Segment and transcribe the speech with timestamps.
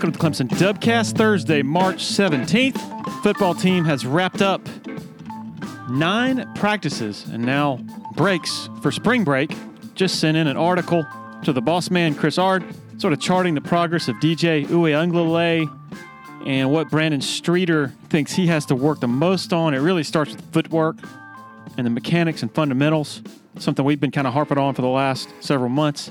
[0.00, 3.22] Welcome to the Clemson Dubcast, Thursday, March 17th.
[3.22, 4.66] Football team has wrapped up
[5.90, 7.76] nine practices and now
[8.16, 9.54] breaks for spring break.
[9.94, 11.06] Just sent in an article
[11.44, 12.64] to the boss man, Chris Ard,
[12.96, 15.68] sort of charting the progress of DJ Uwe
[16.46, 19.74] and what Brandon Streeter thinks he has to work the most on.
[19.74, 20.96] It really starts with footwork
[21.76, 23.20] and the mechanics and fundamentals,
[23.58, 26.10] something we've been kind of harping on for the last several months.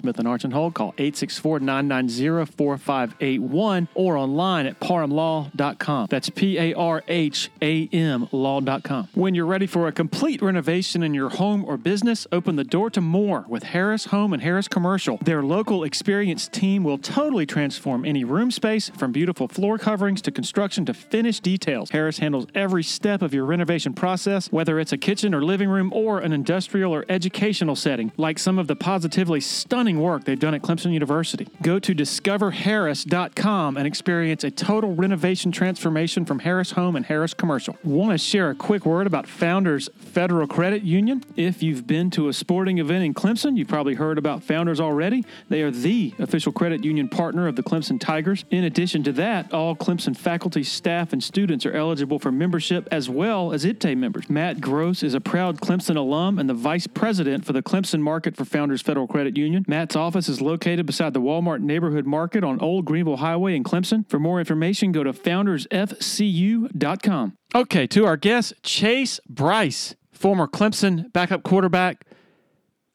[0.01, 6.07] Smith and Archenhold, call 864-990-4581 or online at parhamlaw.com.
[6.09, 9.07] That's P-A-R-H-A-M law.com.
[9.13, 12.89] When you're ready for a complete renovation in your home or business, open the door
[12.89, 15.17] to more with Harris Home and Harris Commercial.
[15.17, 20.31] Their local experienced team will totally transform any room space from beautiful floor coverings to
[20.31, 21.91] construction to finished details.
[21.91, 25.93] Harris handles every step of your renovation process, whether it's a kitchen or living room
[25.93, 30.53] or an industrial or educational setting, like some of the positively stunning work they've done
[30.53, 31.47] at Clemson University.
[31.61, 37.77] Go to discoverharris.com and experience a total renovation transformation from Harris Home and Harris Commercial.
[37.83, 41.23] Want to share a quick word about Founders Federal Credit Union?
[41.35, 45.25] If you've been to a sporting event in Clemson, you've probably heard about Founders already.
[45.49, 48.45] They are the official credit union partner of the Clemson Tigers.
[48.51, 53.09] In addition to that, all Clemson faculty, staff, and students are eligible for membership as
[53.09, 54.29] well as IPTAY members.
[54.29, 58.35] Matt Gross is a proud Clemson alum and the vice president for the Clemson market
[58.35, 59.65] for Founders Federal Credit Union.
[59.81, 64.07] Matt's office is located beside the Walmart Neighborhood Market on Old Greenville Highway in Clemson.
[64.07, 67.33] For more information, go to foundersfcu.com.
[67.55, 72.05] Okay, to our guest, Chase Brice, former Clemson backup quarterback.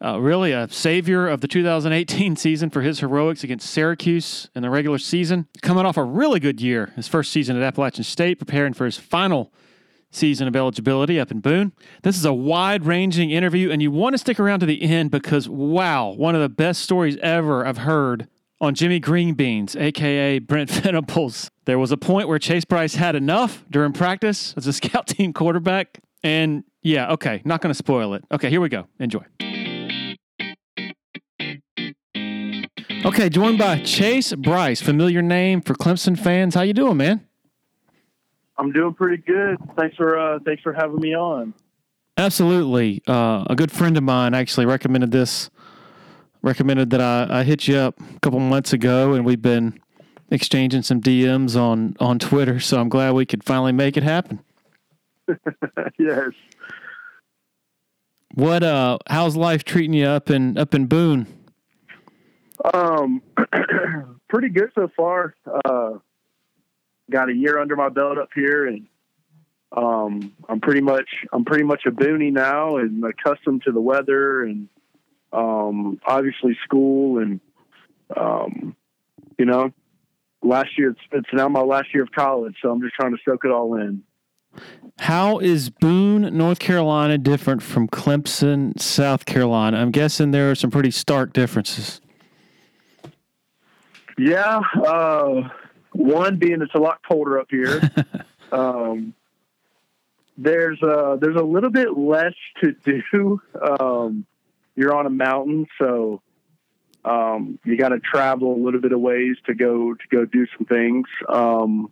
[0.01, 4.71] Uh, really a savior of the 2018 season for his heroics against Syracuse in the
[4.71, 5.49] regular season.
[5.63, 8.97] Coming off a really good year, his first season at Appalachian State, preparing for his
[8.97, 9.53] final
[10.17, 11.73] season of eligibility up in Boone.
[12.03, 15.11] This is a wide ranging interview, and you want to stick around to the end
[15.11, 18.29] because, wow, one of the best stories ever I've heard
[18.61, 21.51] on Jimmy Greenbeans, aka Brent Venables.
[21.67, 25.33] There was a point where Chase Brice had enough during practice as a scout team
[25.33, 26.01] quarterback.
[26.23, 28.25] And yeah, okay, not going to spoil it.
[28.33, 28.87] Okay, here we go.
[28.99, 29.25] Enjoy.
[33.05, 36.57] Okay, joined by Chase Brice, familiar name for Clemson fans.
[36.57, 37.27] How you doing, man?
[38.59, 39.59] I'm doing pretty good.
[39.77, 41.55] Thanks for uh, thanks for having me on.
[42.17, 43.03] Absolutely.
[43.07, 45.51] Uh, a good friend of mine actually recommended this.
[46.43, 49.81] Recommended that I, I hit you up a couple months ago, and we've been
[50.31, 52.61] exchanging some DMs on on Twitter.
[52.61, 54.41] So I'm glad we could finally make it happen.
[55.99, 56.31] yes.
[58.35, 58.99] What uh?
[59.09, 61.27] How's life treating you up in up in Boone?
[62.73, 63.23] Um,
[64.29, 65.35] pretty good so far.
[65.65, 65.99] Uh,
[67.11, 68.87] got a year under my belt up here, and
[69.77, 74.45] um, I'm pretty much I'm pretty much a boonie now, and accustomed to the weather,
[74.45, 74.69] and
[75.33, 77.41] um, obviously school, and
[78.17, 78.77] um,
[79.39, 79.73] you know,
[80.43, 83.19] last year it's, it's now my last year of college, so I'm just trying to
[83.25, 84.03] soak it all in.
[84.99, 89.77] How is Boone, North Carolina, different from Clemson, South Carolina?
[89.79, 92.01] I'm guessing there are some pretty stark differences.
[94.17, 95.49] Yeah, uh,
[95.97, 97.81] one being it's a lot colder up here.
[98.53, 99.15] um,
[100.39, 102.73] there's a, there's a little bit less to
[103.13, 103.41] do.
[103.61, 104.27] Um,
[104.75, 106.21] you're on a mountain, so
[107.05, 110.47] um, you got to travel a little bit of ways to go to go do
[110.57, 111.07] some things.
[111.29, 111.91] Um,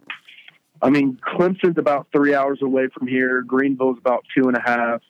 [0.83, 3.43] I mean, Clemson's about three hours away from here.
[3.43, 5.01] Greenville's about two and a half.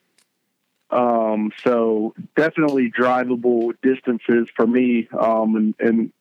[0.91, 5.09] Um, so definitely drivable distances for me.
[5.19, 6.13] Um, and, and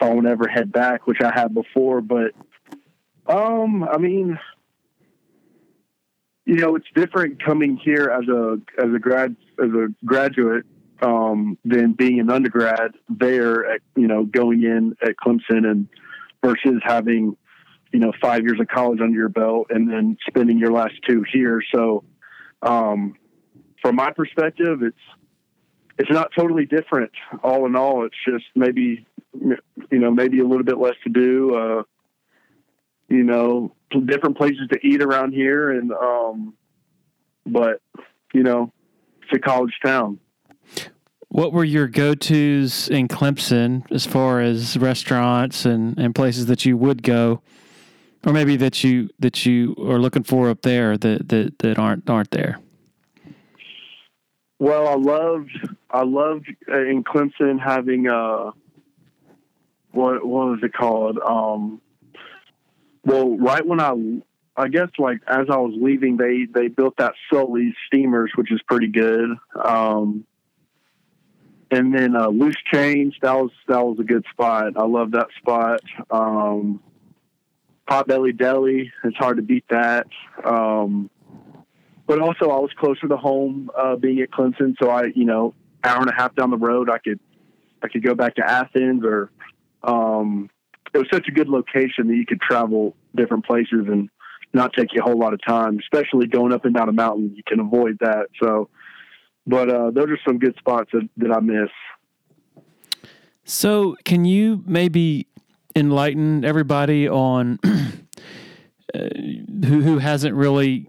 [0.00, 2.32] I would ever head back, which I have before, but,
[3.26, 4.38] um, I mean,
[6.46, 10.66] you know, it's different coming here as a, as a grad, as a graduate,
[11.02, 15.88] um, than being an undergrad there at, you know, going in at Clemson and
[16.44, 17.36] versus having,
[17.92, 21.24] you know, five years of college under your belt and then spending your last two
[21.32, 21.62] here.
[21.74, 22.04] So,
[22.62, 23.16] um,
[23.82, 24.96] from my perspective, it's,
[25.98, 27.12] it's not totally different
[27.42, 28.04] all in all.
[28.04, 31.82] It's just maybe, you know, maybe a little bit less to do, uh,
[33.08, 33.74] you know,
[34.06, 35.70] different places to eat around here.
[35.70, 36.54] And, um,
[37.46, 37.80] but,
[38.32, 38.72] you know,
[39.22, 40.18] it's a college town.
[41.34, 46.64] what were your go tos in Clemson as far as restaurants and, and places that
[46.64, 47.42] you would go,
[48.24, 52.08] or maybe that you that you are looking for up there that that, that aren't
[52.08, 52.60] aren't there?
[54.60, 55.50] Well, I loved
[55.90, 58.52] I loved uh, in Clemson having uh
[59.94, 61.18] what what was it called?
[61.18, 61.80] Um,
[63.04, 63.92] well, right when I
[64.56, 68.60] I guess like as I was leaving, they they built that Sully steamers, which is
[68.68, 69.30] pretty good.
[69.62, 70.24] Um,
[71.70, 74.74] and then uh, loose change that was that was a good spot.
[74.76, 75.80] I love that spot.
[76.10, 76.80] Um,
[77.88, 80.06] Potbelly Deli, it's hard to beat that.
[80.44, 81.10] Um,
[82.06, 85.54] but also, I was closer to home, uh, being at Clemson, so I, you know,
[85.82, 87.20] hour and a half down the road, I could
[87.82, 89.30] I could go back to Athens, or
[89.86, 90.50] um,
[90.92, 94.08] it was such a good location that you could travel different places and
[94.52, 97.34] not take you a whole lot of time, especially going up and down a mountain.
[97.34, 98.26] You can avoid that.
[98.40, 98.68] So,
[99.46, 101.70] but uh, those are some good spots that, that I miss.
[103.44, 105.26] So, can you maybe
[105.76, 107.58] enlighten everybody on
[108.94, 110.88] uh, who who hasn't really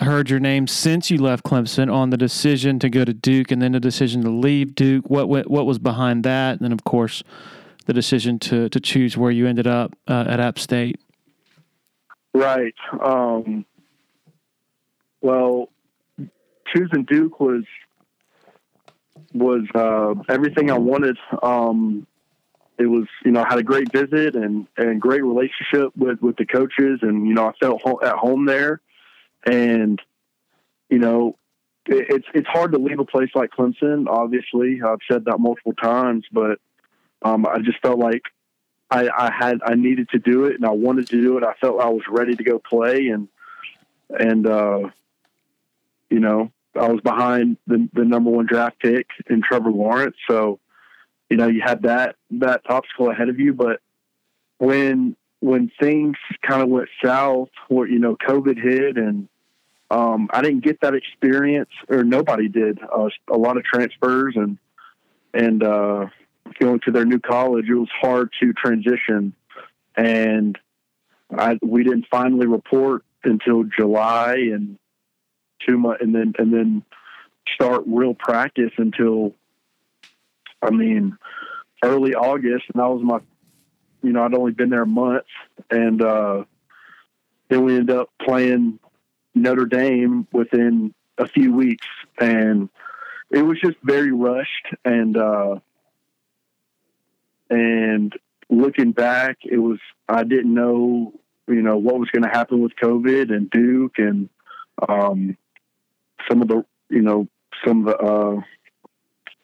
[0.00, 3.62] heard your name since you left Clemson on the decision to go to Duke and
[3.62, 5.08] then the decision to leave Duke?
[5.08, 6.56] What what, what was behind that?
[6.56, 7.22] And then, of course,
[7.86, 11.00] the decision to to choose where you ended up uh, at App State.
[12.32, 12.74] Right.
[13.00, 13.64] Um,
[15.20, 15.70] well,
[16.74, 17.64] choosing Duke was
[19.32, 21.16] was uh, everything I wanted.
[21.42, 22.06] Um,
[22.76, 26.36] it was, you know, I had a great visit and and great relationship with with
[26.36, 28.80] the coaches, and you know, I felt ho- at home there.
[29.46, 30.00] And
[30.88, 31.36] you know,
[31.86, 34.08] it, it's it's hard to leave a place like Clemson.
[34.08, 36.58] Obviously, I've said that multiple times, but
[37.24, 38.22] um, I just felt like
[38.90, 41.44] I, I had I needed to do it and I wanted to do it.
[41.44, 43.28] I felt I was ready to go play and
[44.10, 44.90] and uh,
[46.10, 50.60] you know I was behind the the number one draft pick in Trevor Lawrence, so
[51.30, 53.54] you know you had that that obstacle ahead of you.
[53.54, 53.80] But
[54.58, 59.28] when when things kind of went south, where you know COVID hit and
[59.90, 62.80] um, I didn't get that experience, or nobody did.
[62.82, 64.58] Uh, a lot of transfers and
[65.32, 66.06] and uh,
[66.58, 69.34] going to their new college, it was hard to transition.
[69.96, 70.58] And
[71.36, 74.78] I, we didn't finally report until July and
[75.66, 76.82] two months, and then, and then
[77.54, 79.34] start real practice until,
[80.60, 81.16] I mean,
[81.82, 82.64] early August.
[82.72, 83.20] And that was my,
[84.02, 85.24] you know, I'd only been there a month.
[85.70, 86.44] And, uh,
[87.48, 88.78] then we ended up playing
[89.34, 91.86] Notre Dame within a few weeks.
[92.18, 92.68] And
[93.30, 94.74] it was just very rushed.
[94.84, 95.60] And, uh,
[97.54, 98.12] and
[98.50, 99.78] looking back, it was
[100.08, 101.12] I didn't know
[101.46, 104.28] you know what was going to happen with COVID and Duke and
[104.88, 105.36] um,
[106.28, 107.28] some of the you know
[107.64, 108.40] some of the uh,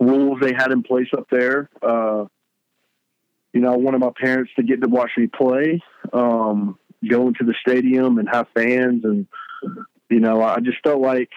[0.01, 1.69] rules they had in place up there.
[1.83, 2.27] Uh,
[3.53, 6.79] you know, I wanted my parents to get to watch me play, um,
[7.09, 9.27] go into the stadium and have fans, and
[10.09, 11.31] you know, I just felt like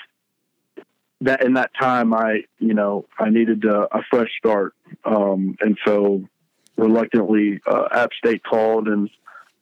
[1.21, 4.73] that in that time, I you know I needed a, a fresh start,
[5.03, 6.23] um, and so
[6.77, 9.09] reluctantly uh, App State called, and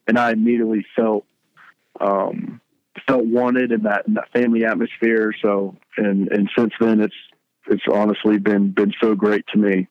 [0.07, 1.25] and I immediately felt
[1.99, 2.61] um,
[3.07, 5.33] felt wanted in that in that family atmosphere.
[5.41, 7.15] So and and since then, it's
[7.67, 9.87] it's honestly been been so great to me.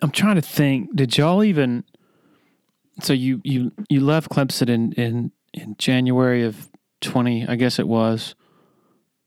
[0.00, 0.94] I'm trying to think.
[0.94, 1.84] Did y'all even?
[3.00, 6.68] So you you you left Clemson in in in January of
[7.00, 8.34] twenty, I guess it was,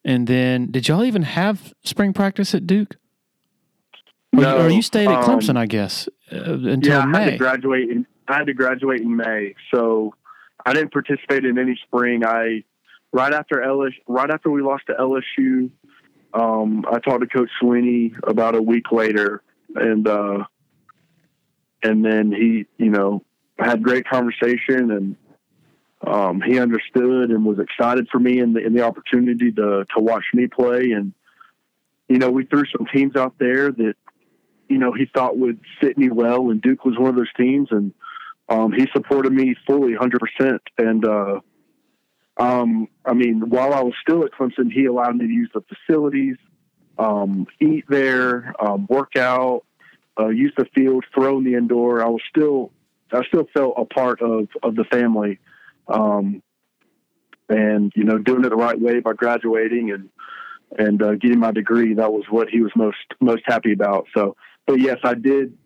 [0.03, 2.95] and then did y'all even have spring practice at Duke?
[4.41, 7.19] No, or, you stayed at Clemson, um, I guess, uh, until yeah, I May.
[7.19, 10.13] Had to graduate in, I had to graduate in May, so
[10.65, 12.25] I didn't participate in any spring.
[12.25, 12.63] I
[13.11, 15.69] right after LSU, right after we lost to LSU,
[16.33, 19.41] um, I talked to Coach Sweeney about a week later,
[19.75, 20.43] and uh,
[21.83, 23.23] and then he, you know,
[23.57, 25.15] had great conversation, and
[26.05, 30.25] um, he understood and was excited for me and the, the opportunity to to watch
[30.33, 31.13] me play, and
[32.07, 33.95] you know, we threw some teams out there that
[34.67, 36.49] you know, he thought would fit me well.
[36.49, 37.69] And Duke was one of those teams.
[37.71, 37.93] And
[38.49, 40.59] um, he supported me fully 100%.
[40.77, 41.39] And, uh,
[42.37, 45.61] um, I mean, while I was still at Clemson, he allowed me to use the
[45.61, 46.35] facilities,
[46.97, 49.63] um, eat there, um, work out,
[50.19, 52.03] uh, use the field, throw in the indoor.
[52.03, 52.71] I was still,
[53.11, 55.39] I still felt a part of, of the family.
[55.87, 56.41] Um,
[57.47, 60.09] and, you know, doing it the right way by graduating and,
[60.77, 64.07] and uh, getting my degree, that was what he was most, most happy about.
[64.15, 65.57] So, but yes, I did.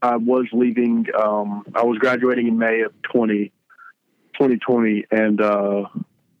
[0.00, 1.06] I was leaving.
[1.16, 3.52] Um, I was graduating in May of 20,
[4.34, 5.84] 2020, and uh,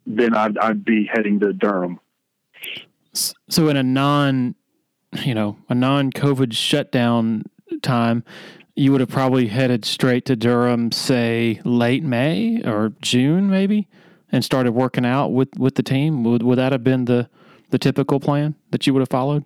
[0.06, 2.00] then I'd, I'd be heading to Durham.
[3.12, 4.56] So, in a non
[5.20, 7.44] you know, a non-COVID shutdown
[7.82, 8.24] time,
[8.74, 13.88] you would have probably headed straight to Durham, say late May or June, maybe,
[14.30, 16.24] and started working out with, with the team.
[16.24, 17.28] Would would that have been the
[17.70, 19.44] the typical plan that you would have followed?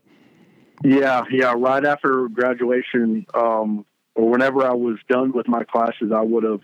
[0.85, 1.55] Yeah, yeah.
[1.57, 6.61] Right after graduation, um, or whenever I was done with my classes, I would have,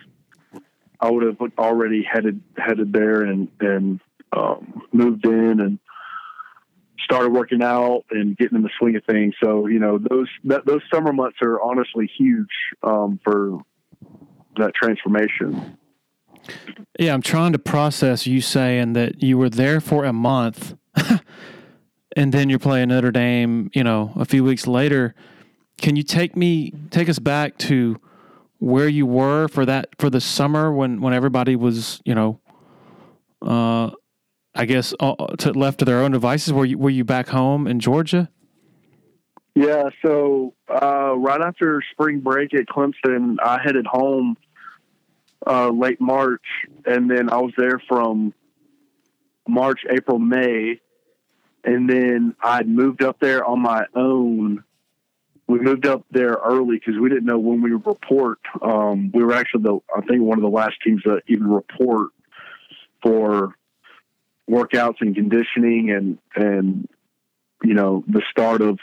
[1.01, 4.01] I would have already headed headed there and and
[4.33, 5.79] um, moved in and
[7.05, 9.35] started working out and getting in the swing of things.
[9.43, 12.49] So you know those that, those summer months are honestly huge
[12.83, 13.59] um, for
[14.57, 15.79] that transformation.
[16.99, 20.75] Yeah, I'm trying to process you saying that you were there for a month,
[22.17, 23.71] and then you're playing Notre Dame.
[23.75, 25.15] You know, a few weeks later.
[25.81, 28.01] Can you take me take us back to
[28.59, 32.39] where you were for that for the summer when when everybody was you know
[33.43, 33.91] uh,
[34.55, 36.53] I guess, uh, to left to their own devices?
[36.53, 38.29] Were you were you back home in Georgia?
[39.55, 39.91] Yeah.
[40.05, 44.37] So uh, right after spring break at Clemson, I headed home
[45.47, 46.45] uh, late March,
[46.85, 48.35] and then I was there from
[49.49, 50.81] March, April, May,
[51.65, 54.65] and then I moved up there on my own.
[55.47, 58.39] We moved up there early because we didn't know when we would report.
[58.61, 62.11] Um, we were actually the, I think, one of the last teams to even report
[63.03, 63.55] for
[64.51, 66.89] workouts and conditioning and and
[67.63, 68.79] you know the start of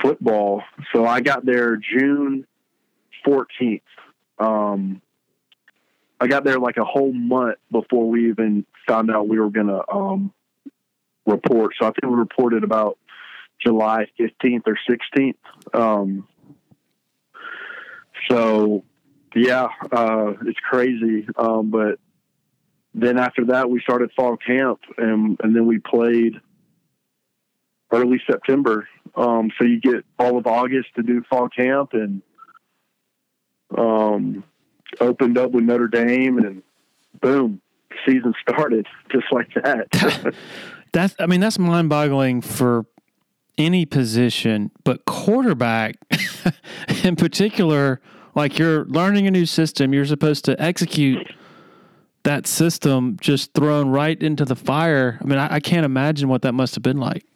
[0.00, 0.62] football.
[0.92, 2.46] So I got there June
[3.26, 3.82] 14th.
[4.38, 5.02] Um,
[6.20, 9.82] I got there like a whole month before we even found out we were to
[9.92, 10.32] um,
[11.26, 11.74] report.
[11.78, 12.98] So I think we reported about
[13.64, 15.34] July 15th or 16th.
[15.72, 16.26] Um,
[18.28, 18.84] so
[19.34, 21.26] yeah, uh, it's crazy.
[21.36, 21.98] Um, but
[22.94, 26.40] then after that, we started fall camp, and and then we played
[27.90, 28.88] early September.
[29.14, 32.22] Um, so you get all of August to do fall camp, and
[33.76, 34.44] um,
[35.00, 36.62] opened up with Notre Dame, and
[37.20, 37.60] boom,
[38.06, 40.34] season started just like that.
[40.92, 42.86] that's I mean that's mind boggling for
[43.58, 45.96] any position, but quarterback
[47.04, 48.00] in particular.
[48.34, 51.34] Like you're learning a new system, you're supposed to execute
[52.22, 55.18] that system just thrown right into the fire.
[55.20, 57.26] I mean, I, I, can't imagine what that must have been like.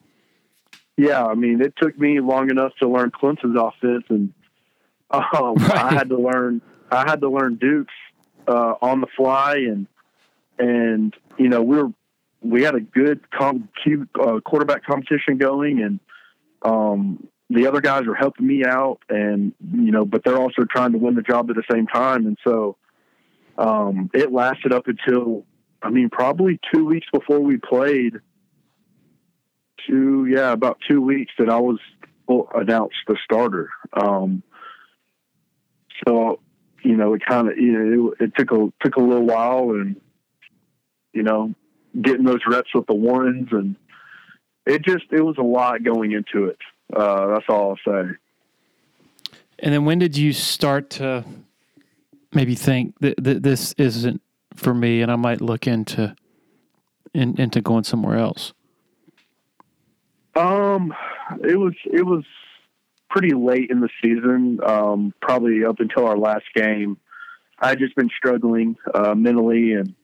[0.96, 4.32] Yeah, I mean, it took me long enough to learn Clemson's offense, and
[5.10, 5.70] um, right.
[5.75, 6.62] I had to learn.
[6.90, 7.92] I had to learn Duke's
[8.48, 9.86] uh, on the fly, and
[10.58, 11.90] and you know we were
[12.43, 13.69] we had a good com-
[14.21, 16.00] uh, quarterback competition going, and
[16.62, 20.93] um, the other guys were helping me out, and you know, but they're also trying
[20.93, 22.76] to win the job at the same time, and so
[23.59, 25.45] um, it lasted up until,
[25.83, 28.14] I mean, probably two weeks before we played.
[29.87, 31.78] Two, yeah, about two weeks that I was
[32.55, 33.71] announced the starter.
[33.93, 34.43] Um,
[36.07, 36.40] so,
[36.83, 39.71] you know, it kind of, you know, it, it, took a took a little while,
[39.71, 40.00] and
[41.12, 41.55] you know,
[42.03, 43.76] getting those reps with the ones, and
[44.67, 46.59] it just it was a lot going into it.
[46.95, 48.11] Uh, that's all I'll say.
[49.59, 51.25] And then, when did you start to
[52.33, 54.21] maybe think that, that this isn't
[54.55, 56.15] for me and I might look into
[57.15, 58.53] in, into going somewhere else?
[60.35, 60.95] Um,
[61.43, 62.25] it was it was
[63.09, 66.99] pretty late in the season, um, probably up until our last game.
[67.59, 69.95] I had just been struggling uh, mentally and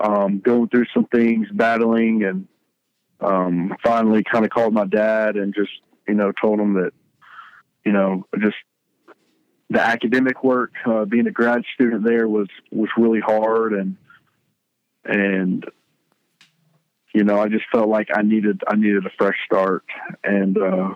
[0.00, 2.48] um, going through some things, battling, and
[3.20, 5.70] um, finally kind of called my dad and just
[6.08, 6.92] you know told him that
[7.84, 8.56] you know just
[9.68, 13.96] the academic work, uh, being a grad student there was was really hard, and
[15.04, 15.64] and
[17.14, 19.84] you know I just felt like I needed I needed a fresh start,
[20.24, 20.94] and uh,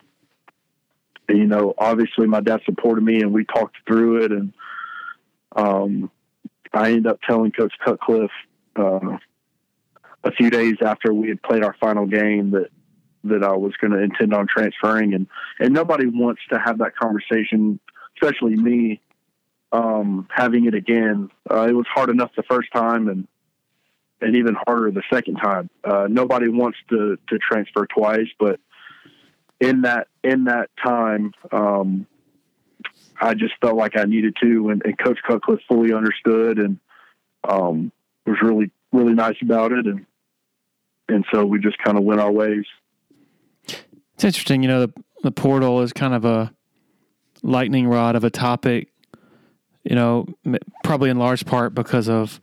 [1.28, 4.54] you know obviously my dad supported me, and we talked through it, and
[5.54, 6.10] um,
[6.72, 8.30] I ended up telling Coach Cutcliffe
[8.76, 9.18] uh,
[10.24, 12.70] a few days after we had played our final game that
[13.24, 15.26] that I was going to intend on transferring, and
[15.58, 17.80] and nobody wants to have that conversation
[18.16, 19.00] especially me,
[19.72, 21.30] um, having it again.
[21.50, 23.26] Uh, it was hard enough the first time, and
[24.20, 25.68] and even harder the second time.
[25.82, 28.60] Uh, nobody wants to to transfer twice, but
[29.60, 32.06] in that in that time, um,
[33.20, 36.78] I just felt like I needed to, and, and Coach Cutcliffe fully understood, and
[37.48, 37.92] um,
[38.26, 40.06] was really really nice about it, and
[41.08, 42.64] and so we just kind of went our ways.
[44.14, 46.52] It's interesting, you know, the the portal is kind of a
[47.42, 48.88] lightning rod of a topic,
[49.82, 50.26] you know,
[50.82, 52.40] probably in large part because of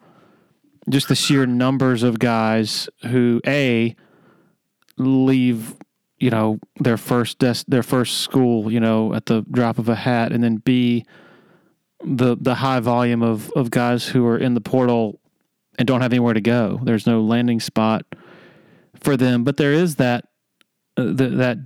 [0.90, 3.96] just the sheer numbers of guys who a
[4.98, 5.76] leave
[6.18, 9.96] you know their first des- their first school, you know, at the drop of a
[9.96, 11.06] hat, and then B
[12.04, 15.21] the the high volume of of guys who are in the portal
[15.78, 16.80] and don't have anywhere to go.
[16.84, 18.06] There's no landing spot
[18.96, 20.26] for them, but there is that
[20.98, 21.58] uh, the, that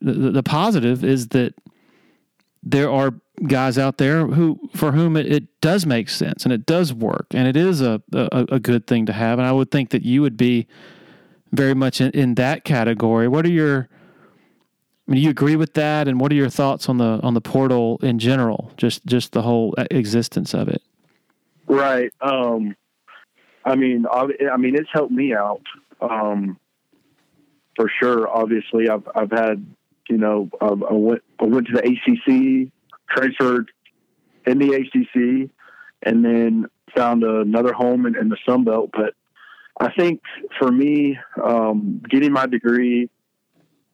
[0.00, 1.54] the, the positive is that
[2.62, 3.14] there are
[3.46, 7.26] guys out there who for whom it, it does make sense and it does work
[7.32, 10.02] and it is a, a, a good thing to have and I would think that
[10.02, 10.68] you would be
[11.52, 13.28] very much in, in that category.
[13.28, 13.88] What are your
[15.06, 16.08] I mean, you agree with that?
[16.08, 18.72] And what are your thoughts on the on the portal in general?
[18.76, 20.82] Just just the whole existence of it.
[21.66, 22.12] Right.
[22.20, 22.76] Um,
[23.64, 25.62] I mean, I mean, it's helped me out
[26.00, 26.58] um,
[27.76, 28.28] for sure.
[28.28, 29.64] Obviously, I've I've had
[30.08, 32.70] you know I, I went I went to the ACC,
[33.10, 33.70] transferred
[34.46, 35.50] in the ACC,
[36.02, 38.90] and then found another home in, in the Sun Belt.
[38.92, 39.14] But
[39.80, 40.20] I think
[40.58, 43.08] for me, um, getting my degree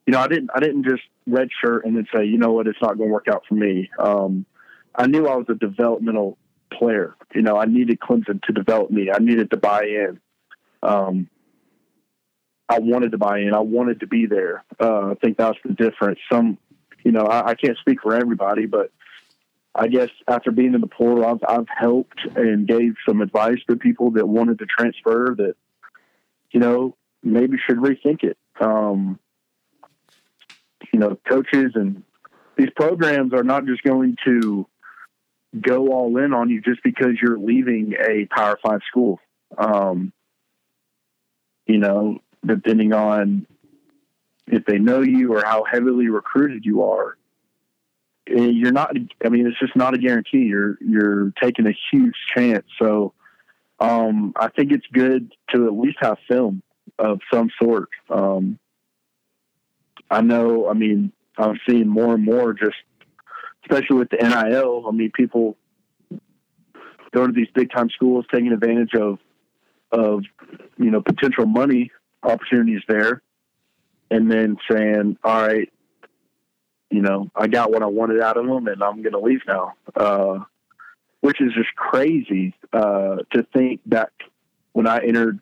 [0.05, 2.81] you know, I didn't I didn't just redshirt and then say, you know what, it's
[2.81, 3.89] not going to work out for me.
[3.99, 4.45] Um,
[4.95, 6.37] I knew I was a developmental
[6.71, 7.15] player.
[7.33, 9.09] You know, I needed Clemson to develop me.
[9.13, 10.19] I needed to buy in.
[10.83, 11.29] Um,
[12.67, 13.53] I wanted to buy in.
[13.53, 14.63] I wanted to be there.
[14.79, 16.19] Uh, I think that's the difference.
[16.31, 16.57] Some,
[17.03, 18.91] you know, I, I, can't speak for everybody, but
[19.75, 23.75] I guess after being in the portal, I've, I've helped and gave some advice to
[23.75, 25.55] people that wanted to transfer that,
[26.51, 28.37] you know, maybe should rethink it.
[28.59, 29.19] Um,
[30.93, 32.03] you know, coaches and
[32.57, 34.67] these programs are not just going to
[35.59, 39.19] go all in on you just because you're leaving a Power Five school.
[39.57, 40.13] Um,
[41.65, 43.45] you know, depending on
[44.47, 47.17] if they know you or how heavily recruited you are,
[48.27, 48.95] eh, you're not.
[49.23, 50.43] I mean, it's just not a guarantee.
[50.43, 52.65] You're you're taking a huge chance.
[52.81, 53.13] So,
[53.79, 56.61] um, I think it's good to at least have film
[56.97, 57.89] of some sort.
[58.09, 58.59] Um,
[60.09, 62.75] I know, I mean, I'm seeing more and more just,
[63.63, 64.85] especially with the NIL.
[64.87, 65.57] I mean, people
[67.13, 69.19] go to these big time schools taking advantage of,
[69.91, 70.23] of,
[70.77, 71.91] you know, potential money
[72.23, 73.21] opportunities there
[74.09, 75.71] and then saying, all right,
[76.89, 79.41] you know, I got what I wanted out of them and I'm going to leave
[79.47, 79.73] now.
[79.95, 80.39] Uh,
[81.21, 84.11] which is just crazy, uh, to think that
[84.73, 85.39] when I entered,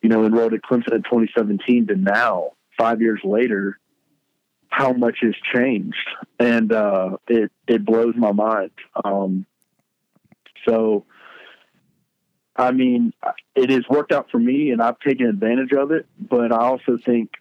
[0.00, 3.78] you know, enrolled at Clemson in 2017 to now, five years later,
[4.72, 6.08] how much has changed,
[6.38, 8.70] and uh, it it blows my mind.
[9.04, 9.44] Um,
[10.66, 11.04] so,
[12.56, 13.12] I mean,
[13.54, 16.06] it has worked out for me, and I've taken advantage of it.
[16.18, 17.32] But I also think,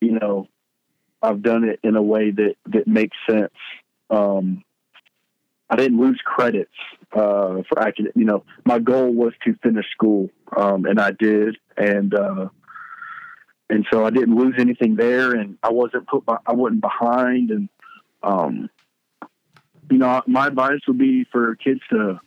[0.00, 0.46] you know,
[1.20, 3.52] I've done it in a way that that makes sense.
[4.08, 4.62] Um,
[5.68, 6.70] I didn't lose credits
[7.12, 8.12] uh, for academic.
[8.14, 11.56] You know, my goal was to finish school, um, and I did.
[11.76, 12.50] And uh,
[13.70, 17.50] and so I didn't lose anything there, and I wasn't put by, I wasn't behind,
[17.50, 17.68] and
[18.22, 18.70] um,
[19.90, 22.20] you know, my advice would be for kids to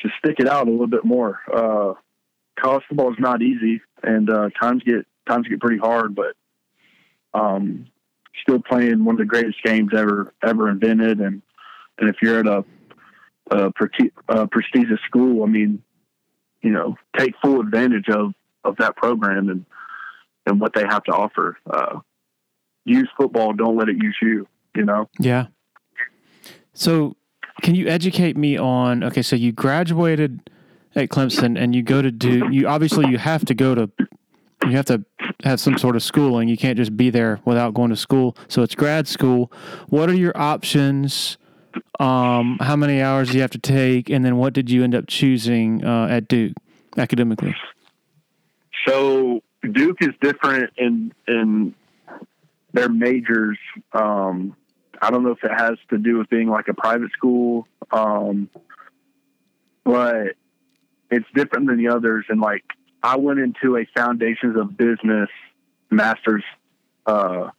[0.00, 1.40] to stick it out a little bit more.
[1.52, 1.94] Uh,
[2.58, 6.34] college football is not easy, and uh, times get times get pretty hard, but
[7.34, 7.86] um,
[8.42, 11.42] still playing one of the greatest games ever ever invented, and
[11.98, 12.64] and if you're at a,
[13.50, 13.72] a,
[14.28, 15.82] a prestigious school, I mean,
[16.62, 18.32] you know, take full advantage of
[18.64, 19.66] of that program and
[20.48, 21.58] and what they have to offer.
[21.68, 22.00] Uh,
[22.84, 24.46] use football, don't let it use you.
[24.74, 25.08] You know.
[25.18, 25.46] Yeah.
[26.72, 27.16] So,
[27.62, 29.02] can you educate me on?
[29.02, 30.50] Okay, so you graduated
[30.94, 32.48] at Clemson, and you go to do.
[32.50, 33.90] You obviously you have to go to.
[34.64, 35.04] You have to
[35.44, 36.48] have some sort of schooling.
[36.48, 38.36] You can't just be there without going to school.
[38.48, 39.52] So it's grad school.
[39.88, 41.38] What are your options?
[42.00, 44.94] Um, how many hours do you have to take, and then what did you end
[44.94, 46.54] up choosing uh, at Duke
[46.96, 47.54] academically?
[48.86, 51.74] So Duke is different in in
[52.72, 53.58] their majors.
[53.92, 54.56] Um,
[55.00, 58.48] I don't know if it has to do with being like a private school, um,
[59.84, 60.34] but
[61.10, 62.26] it's different than the others.
[62.28, 62.64] And like,
[63.02, 65.28] I went into a foundations of business
[65.90, 66.44] masters,
[67.06, 67.50] uh,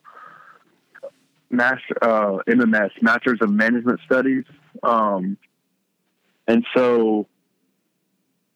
[1.49, 4.43] master, uh, MMS, Masters of Management Studies.
[4.83, 5.37] Um,
[6.47, 7.27] and so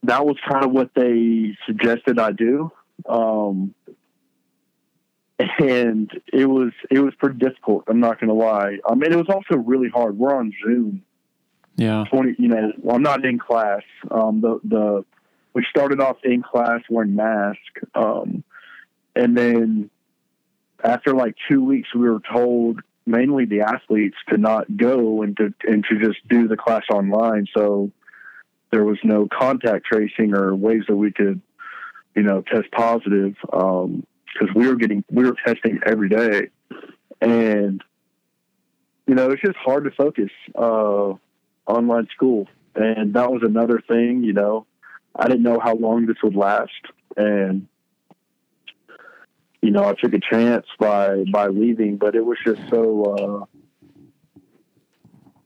[0.04, 2.72] that was kind of what they suggested I do.
[3.08, 3.74] Um,
[5.60, 7.84] and it was it was pretty difficult.
[7.88, 8.78] I'm not going to lie.
[8.88, 10.18] I mean, it was also really hard.
[10.18, 11.04] We're on Zoom.
[11.76, 12.06] Yeah.
[12.10, 12.36] Twenty.
[12.38, 13.82] You know, well, I'm not in class.
[14.12, 15.06] Um, the the
[15.54, 17.60] we started off in class wearing masks,
[17.96, 18.44] um,
[19.16, 19.90] and then
[20.84, 25.54] after like two weeks, we were told mainly the athletes to not go and to
[25.64, 27.48] and to just do the class online.
[27.56, 27.92] So
[28.72, 31.42] there was no contact tracing or ways that we could
[32.16, 33.36] you know, test positive.
[33.52, 36.50] Um, because we were getting we were testing every day,
[37.22, 37.84] and
[39.08, 41.14] you know it's just hard to focus uh,
[41.68, 44.24] online school, and that was another thing.
[44.24, 44.66] You know,
[45.16, 46.72] I didn't know how long this would last,
[47.16, 47.68] and
[49.62, 53.04] you know I took a chance by by leaving, but it was just so.
[53.04, 53.46] Uh,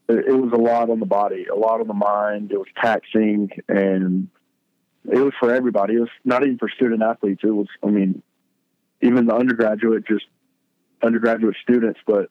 [0.09, 2.53] it was a lot on the body, a lot on the mind.
[2.53, 4.29] It was taxing, and
[5.11, 5.95] it was for everybody.
[5.95, 7.41] It was not even for student athletes.
[7.43, 8.21] It was, I mean,
[9.01, 10.25] even the undergraduate, just
[11.01, 12.29] undergraduate students, but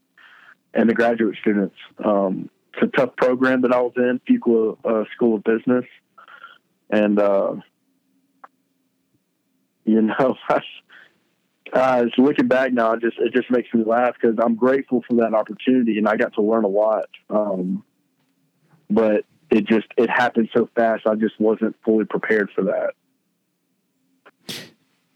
[0.74, 1.76] and the graduate students.
[2.04, 5.84] Um, it's a tough program that I was in, Fuqua uh, School of Business,
[6.90, 7.54] and uh,
[9.84, 10.36] you know,
[11.72, 15.02] uh, just looking back now, it just it just makes me laugh because I'm grateful
[15.08, 17.06] for that opportunity, and I got to learn a lot.
[17.30, 17.82] Um,
[18.90, 21.06] but it just it happened so fast.
[21.06, 22.92] I just wasn't fully prepared for that.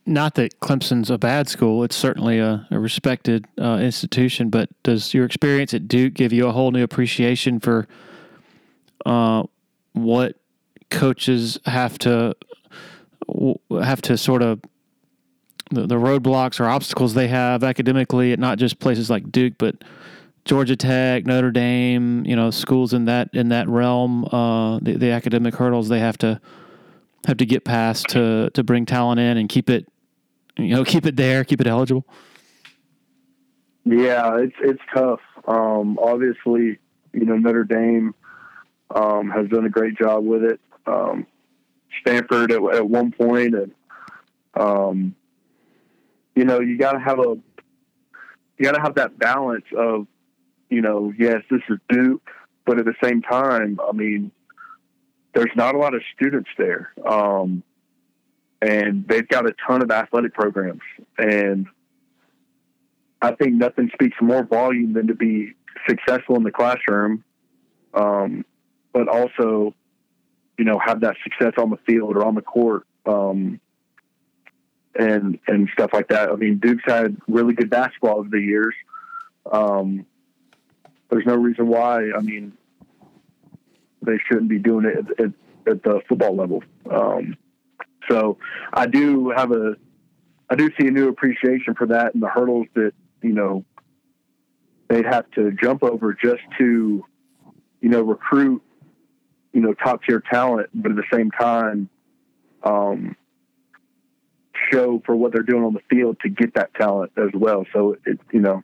[0.07, 4.51] Not that Clemson's a bad school; it's certainly a, a respected uh, institution.
[4.51, 7.87] But does your experience at Duke give you a whole new appreciation for
[9.07, 9.45] uh,
[9.93, 10.37] what
[10.91, 12.35] coaches have to
[13.71, 14.61] have to sort of
[15.71, 19.77] the, the roadblocks or obstacles they have academically at not just places like Duke, but
[20.51, 25.11] Georgia Tech, Notre Dame, you know, schools in that in that realm, uh, the, the
[25.13, 26.41] academic hurdles they have to
[27.29, 29.87] have to get past to to bring talent in and keep it,
[30.57, 32.05] you know, keep it there, keep it eligible.
[33.85, 35.21] Yeah, it's it's tough.
[35.47, 36.81] Um, obviously,
[37.13, 38.13] you know Notre Dame
[38.93, 40.61] um, has done a great job with it.
[40.85, 41.29] Um,
[42.01, 43.73] Stanford at, at, one point, and
[44.55, 45.15] um,
[46.35, 47.39] you know you got to have a
[48.59, 50.09] you got to have that balance of
[50.71, 52.31] you know, yes, this is Duke,
[52.65, 54.31] but at the same time, I mean,
[55.35, 56.93] there's not a lot of students there.
[57.07, 57.63] Um,
[58.63, 60.83] and they've got a ton of athletic programs.
[61.19, 61.67] And
[63.21, 65.55] I think nothing speaks more volume than to be
[65.89, 67.25] successful in the classroom,
[67.95, 68.45] um,
[68.93, 69.75] but also,
[70.59, 72.87] you know, have that success on the field or on the court.
[73.07, 73.61] Um,
[74.99, 76.31] and and stuff like that.
[76.31, 78.75] I mean, Duke's had really good basketball over the years.
[79.51, 80.05] Um,
[81.11, 82.11] there's no reason why.
[82.17, 82.53] I mean,
[84.03, 85.33] they shouldn't be doing it at, at,
[85.67, 86.63] at the football level.
[86.91, 87.37] Um,
[88.09, 88.39] so
[88.73, 89.77] I do have a,
[90.49, 92.93] I do see a new appreciation for that and the hurdles that
[93.23, 93.65] you know
[94.91, 97.05] they'd have to jump over just to,
[97.81, 98.61] you know, recruit,
[99.53, 101.89] you know, top tier talent, but at the same time,
[102.65, 103.17] um,
[104.71, 107.65] show for what they're doing on the field to get that talent as well.
[107.73, 108.63] So it, you know,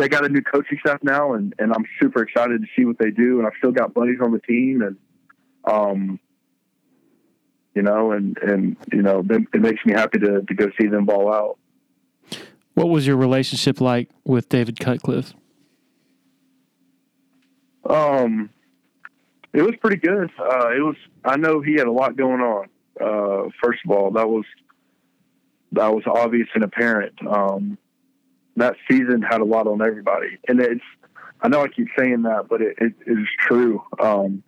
[0.00, 2.98] they got a new coaching staff now, and, and I'm super excited to see what
[2.98, 3.38] they do.
[3.38, 4.96] And I've still got buddies on the team, and
[5.64, 6.20] um,
[7.74, 11.04] you know, and and you know, it, makes me happy to to go see them
[11.04, 11.58] ball out.
[12.74, 15.34] What was your relationship like with David Cutcliffe?
[17.88, 18.50] Um,
[19.52, 20.30] it was pretty good.
[20.38, 20.96] Uh, it was.
[21.24, 22.68] I know he had a lot going on.
[23.00, 24.44] Uh, first of all, that was
[25.72, 27.14] that was obvious and apparent.
[27.26, 27.78] Um,
[28.56, 30.38] that season had a lot on everybody.
[30.48, 30.84] And it's,
[31.40, 33.82] I know I keep saying that, but it, it is true.
[34.00, 34.42] Um,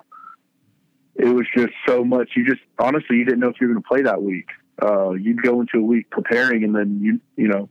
[1.14, 2.30] it was just so much.
[2.36, 4.48] You just, honestly, you didn't know if you were going to play that week.
[4.80, 7.68] Uh, you'd go into a week preparing and then you, you know,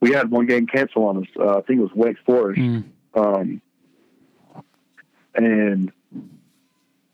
[0.00, 1.28] we had one game cancel on us.
[1.38, 2.60] Uh, I think it was Wake Forest.
[2.60, 2.84] Mm.
[3.14, 3.62] Um,
[5.34, 5.92] and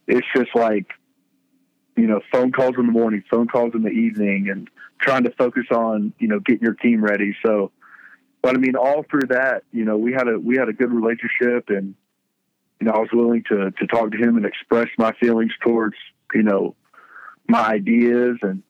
[0.07, 0.87] it's just like,
[1.97, 4.69] you know, phone calls in the morning, phone calls in the evening, and
[5.01, 7.37] trying to focus on, you know, getting your team ready.
[7.45, 7.71] So
[8.45, 10.93] but I mean, all through that, you know, we had a we had a good
[10.93, 11.95] relationship, and
[12.79, 15.97] you know, I was willing to to talk to him and express my feelings towards
[16.35, 16.77] you know
[17.49, 18.63] my ideas, and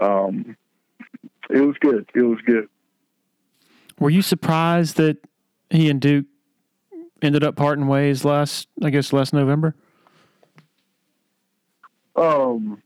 [0.00, 0.56] um,
[1.50, 2.08] it was good.
[2.14, 2.70] It was good.
[3.98, 5.18] Were you surprised that
[5.68, 6.24] he and Duke
[7.20, 9.74] ended up parting ways last, I guess, last November?
[12.16, 12.82] Um,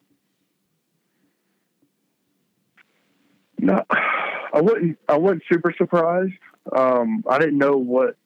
[3.61, 3.85] no.
[4.52, 4.98] I wasn't.
[5.08, 6.34] I wasn't super surprised.
[6.76, 8.16] Um, I didn't know what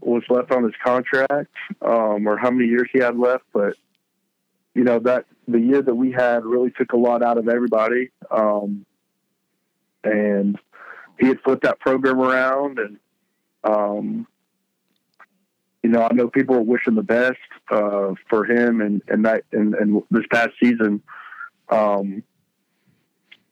[0.00, 3.76] was left on his contract um, or how many years he had left, but
[4.74, 8.10] you know that the year that we had really took a lot out of everybody,
[8.30, 8.84] um,
[10.04, 10.58] and
[11.18, 12.98] he had flipped that program around, and
[13.64, 14.26] um,
[15.82, 17.38] you know I know people are wishing the best
[17.70, 21.02] uh, for him and and that and, and this past season.
[21.68, 22.24] Um,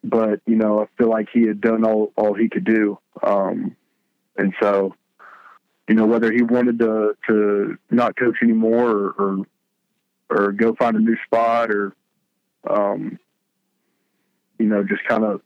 [0.03, 3.77] but you know, I feel like he had done all all he could do, um,
[4.37, 4.95] and so
[5.89, 9.47] you know whether he wanted to to not coach anymore or or,
[10.31, 11.95] or go find a new spot or
[12.69, 13.19] um,
[14.59, 15.43] you know just kind of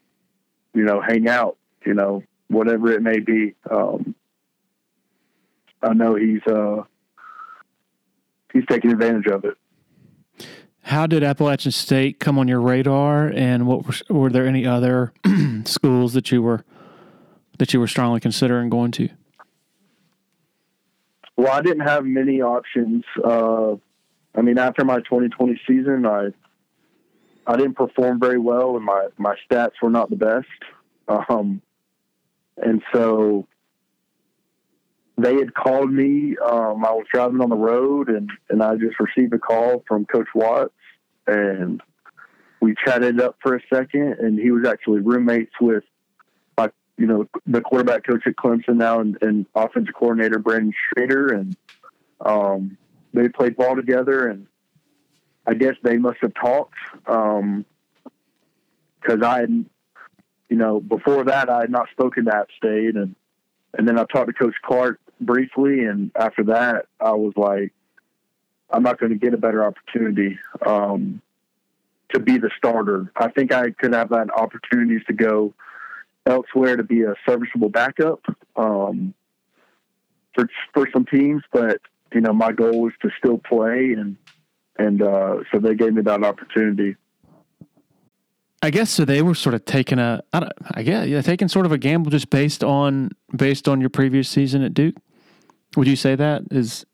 [0.75, 3.55] you know, hang out, you know, whatever it may be.
[3.71, 4.15] Um,
[5.83, 6.83] I know he's uh,
[8.53, 9.57] he's taking advantage of it.
[10.85, 15.15] How did Appalachian State come on your radar, and what were, were there any other
[15.65, 16.63] schools that you were
[17.59, 19.09] that you were strongly considering going to?
[21.37, 23.05] Well, I didn't have many options.
[23.25, 23.77] Uh,
[24.35, 26.29] I mean, after my 2020 season, I
[27.47, 30.47] I didn't perform very well, and my my stats were not the best.
[31.09, 31.63] Um,
[32.59, 33.47] and so
[35.17, 36.37] they had called me.
[36.39, 40.07] Um, I was driving on the road, and and I just received a call from
[40.07, 40.75] Coach Watts,
[41.27, 41.81] and
[42.61, 44.15] we chatted up for a second.
[44.19, 45.85] And he was actually roommates with
[46.59, 51.29] my, you know, the quarterback coach at Clemson now, and, and offensive coordinator Brandon Streeter,
[51.29, 51.57] and
[52.21, 52.77] um,
[53.13, 54.49] they played ball together, and
[55.47, 56.75] I guess they must have talked
[57.05, 57.65] because um,
[59.25, 59.65] I had,
[60.49, 63.15] you know, before that I had not spoken to App State, and
[63.77, 67.73] and then I talked to Coach Clark briefly, and after that I was like,
[68.71, 71.21] I'm not going to get a better opportunity um,
[72.13, 73.11] to be the starter.
[73.17, 75.55] I think I could have had opportunities to go
[76.27, 78.21] elsewhere to be a serviceable backup
[78.57, 79.15] um,
[80.35, 81.81] for for some teams, but
[82.13, 84.17] you know, my goal was to still play, and
[84.79, 86.97] and uh, so they gave me that opportunity.
[88.63, 89.05] I guess so.
[89.05, 92.31] They were sort of taking a, I, guess, yeah, taking sort of a gamble just
[92.31, 94.97] based on based on your previous season at Duke.
[95.77, 96.85] Would you say that is?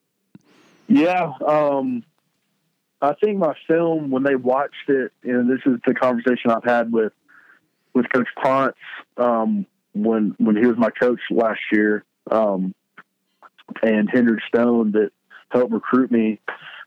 [0.88, 2.02] Yeah, um,
[3.00, 6.92] I think my film when they watched it, and this is the conversation I've had
[6.92, 7.12] with
[7.94, 8.74] with Coach Ponce
[9.16, 12.04] um, when when he was my coach last year.
[12.30, 12.74] Um,
[13.82, 15.10] and Hendrick Stone that
[15.50, 16.40] helped recruit me.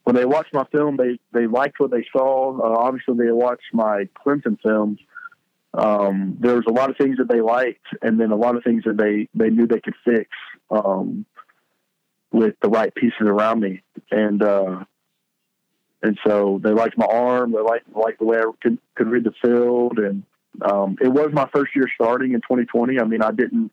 [0.04, 2.60] When they watched my film, they they liked what they saw.
[2.60, 5.00] Uh, obviously, they watched my Clemson films.
[5.74, 8.64] Um, there was a lot of things that they liked, and then a lot of
[8.64, 10.30] things that they they knew they could fix
[10.70, 11.26] um,
[12.34, 13.82] with the right pieces around me.
[14.12, 14.84] And uh,
[16.02, 17.54] and so they liked my arm.
[17.54, 20.24] They liked liked the way I could, could read the field, and
[20.62, 23.00] um, it was my first year starting in 2020.
[23.00, 23.72] I mean, I didn't,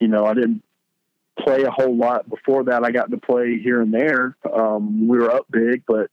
[0.00, 0.62] you know, I didn't
[1.38, 2.28] play a whole lot.
[2.28, 4.36] Before that, I got to play here and there.
[4.50, 6.10] Um, we were up big, but,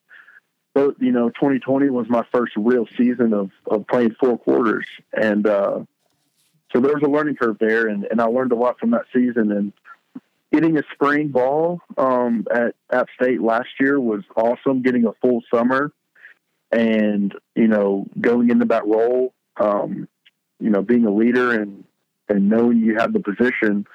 [0.76, 4.86] you know, 2020 was my first real season of, of playing four quarters.
[5.14, 5.86] And, uh,
[6.72, 9.06] so there was a learning curve there and, and I learned a lot from that
[9.14, 9.74] season and
[10.54, 14.84] getting a spring ball, um, at App State last year was awesome.
[14.84, 15.92] Getting a full summer
[16.72, 20.08] and, you know, going into that role, um,
[20.60, 21.84] you know, being a leader and,
[22.30, 23.86] and knowing you have the position,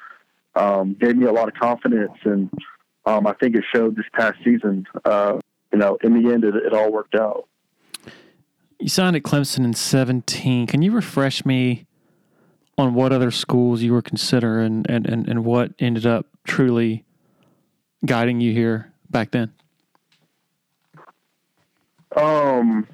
[0.55, 2.51] um, gave me a lot of confidence, and
[3.07, 4.87] um, I think it showed this past season.
[5.05, 5.38] Uh,
[5.73, 7.49] you know, in the end, it, it all worked out.
[8.81, 10.66] You signed at Clemson in 17.
[10.66, 11.87] Can you refresh me
[12.79, 17.05] on what other schools you were considering and, and, and what ended up truly
[18.07, 19.53] guiding you here back then?
[22.17, 22.87] Um,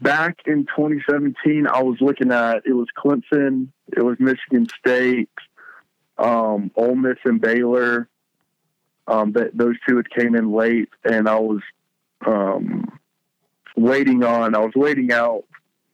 [0.00, 5.30] back in 2017, I was looking at it was Clemson, it was Michigan State,
[6.18, 8.08] um, Ole Miss and Baylor.
[9.06, 11.62] Um, those two had came in late, and I was
[12.24, 12.98] um,
[13.76, 14.54] waiting on.
[14.54, 15.44] I was waiting out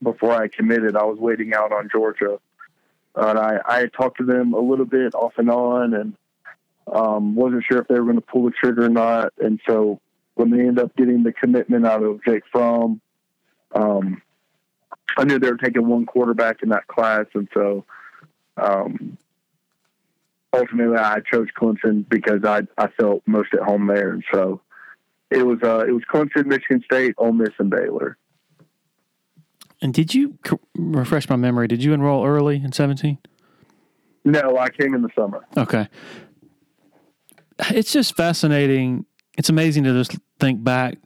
[0.02, 0.96] before I committed.
[0.96, 2.38] I was waiting out on Georgia,
[3.14, 6.14] and I, I talked to them a little bit off and on, and
[6.92, 9.32] um, wasn't sure if they were going to pull the trigger or not.
[9.38, 10.00] And so
[10.34, 13.00] when they ended up getting the commitment out of Jake Fromm,
[13.74, 14.22] um,
[15.16, 17.84] I knew they were taking one quarterback in that class, and so
[18.56, 19.16] um,
[20.52, 24.60] ultimately I chose Clemson because I I felt most at home there, and so
[25.30, 28.16] it was uh, it was Clemson, Michigan State, Ole Miss, and Baylor.
[29.86, 30.36] And did you
[30.74, 31.68] refresh my memory?
[31.68, 33.18] Did you enroll early in seventeen?
[34.24, 35.46] No, I came in the summer.
[35.56, 35.86] Okay,
[37.70, 39.06] it's just fascinating.
[39.38, 40.98] It's amazing to just think back.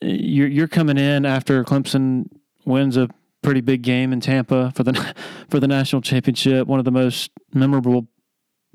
[0.00, 2.28] You're you're coming in after Clemson
[2.64, 3.08] wins a
[3.42, 5.12] pretty big game in Tampa for the
[5.50, 8.06] for the national championship, one of the most memorable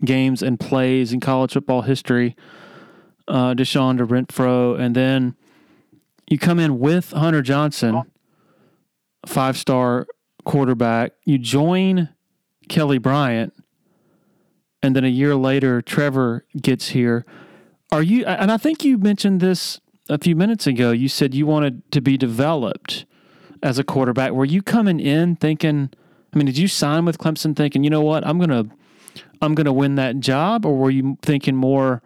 [0.04, 2.36] games and plays in college football history.
[3.30, 5.38] Uh, Deshaun to Renfro, and then
[6.30, 8.04] you come in with Hunter Johnson,
[9.26, 10.08] five star
[10.46, 11.14] quarterback.
[11.26, 12.10] You join
[12.68, 13.54] Kelly Bryant,
[14.82, 17.26] and then a year later, Trevor gets here.
[17.92, 18.26] Are you?
[18.26, 19.80] And I think you mentioned this
[20.10, 20.92] a few minutes ago.
[20.92, 23.06] You said you wanted to be developed
[23.62, 24.32] as a quarterback.
[24.32, 25.90] Were you coming in thinking?
[26.34, 28.66] I mean, did you sign with Clemson thinking, you know what, I'm gonna
[29.42, 32.02] I'm going to win that job, or were you thinking more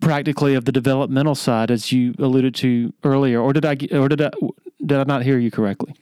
[0.00, 4.20] practically of the developmental side, as you alluded to earlier, or did I or did
[4.20, 4.30] I
[4.84, 5.94] did I not hear you correctly?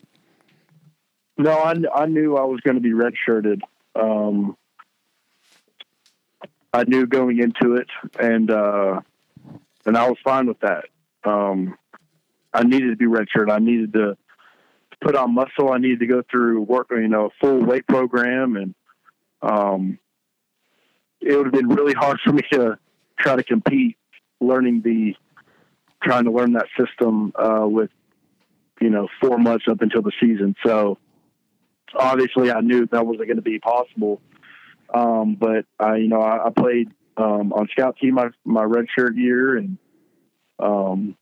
[1.39, 3.61] No, I, I knew I was going to be redshirted.
[3.95, 4.57] Um,
[6.73, 7.89] I knew going into it,
[8.19, 9.01] and uh,
[9.87, 10.85] and I was fine with that.
[11.25, 11.77] Um,
[12.53, 13.51] I needed to be redshirted.
[13.51, 14.17] I needed to
[15.01, 15.73] put on muscle.
[15.73, 18.75] I needed to go through work, you know, a full weight program, and
[19.43, 19.99] um,
[21.21, 22.79] it would have been really hard for me to
[23.19, 23.97] try to compete,
[24.41, 25.15] learning the,
[26.03, 27.91] trying to learn that system uh, with,
[28.81, 30.55] you know, four months up until the season.
[30.65, 30.99] So
[31.95, 34.21] obviously, I knew that wasn't going to be possible.
[34.93, 39.17] Um, but I, you know, I, I played um, on scout team my my redshirt
[39.17, 39.79] year, and
[40.59, 41.17] um,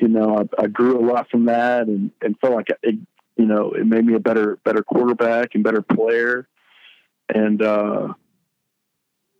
[0.00, 2.96] you know, I, I, grew a lot from that, and and felt like it,
[3.36, 6.46] you know, it made me a better better quarterback and better player,
[7.28, 8.12] and uh,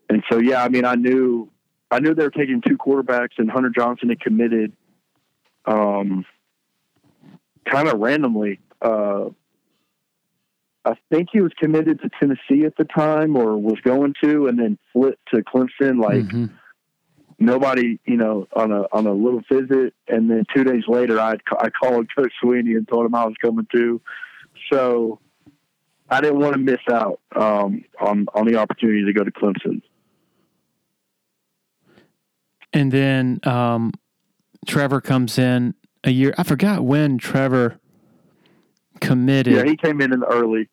[0.08, 1.50] and so yeah, I mean, I knew
[1.90, 4.72] I knew they were taking two quarterbacks, and Hunter Johnson had committed,
[5.66, 6.24] um,
[7.64, 8.60] kind of randomly.
[8.80, 9.30] Uh,
[10.84, 14.58] I think he was committed to Tennessee at the time, or was going to, and
[14.58, 16.00] then flipped to Clemson.
[16.00, 16.46] Like mm-hmm.
[17.38, 21.36] nobody, you know, on a on a little visit, and then two days later, I
[21.58, 24.00] I called Coach Swinney and told him I was coming to.
[24.70, 25.20] So
[26.10, 29.80] I didn't want to miss out um, on on the opportunity to go to Clemson.
[32.74, 33.92] And then um,
[34.66, 35.74] Trevor comes in
[36.04, 36.34] a year.
[36.38, 37.80] I forgot when Trevor
[39.00, 39.54] committed.
[39.54, 40.68] Yeah, he came in in the early.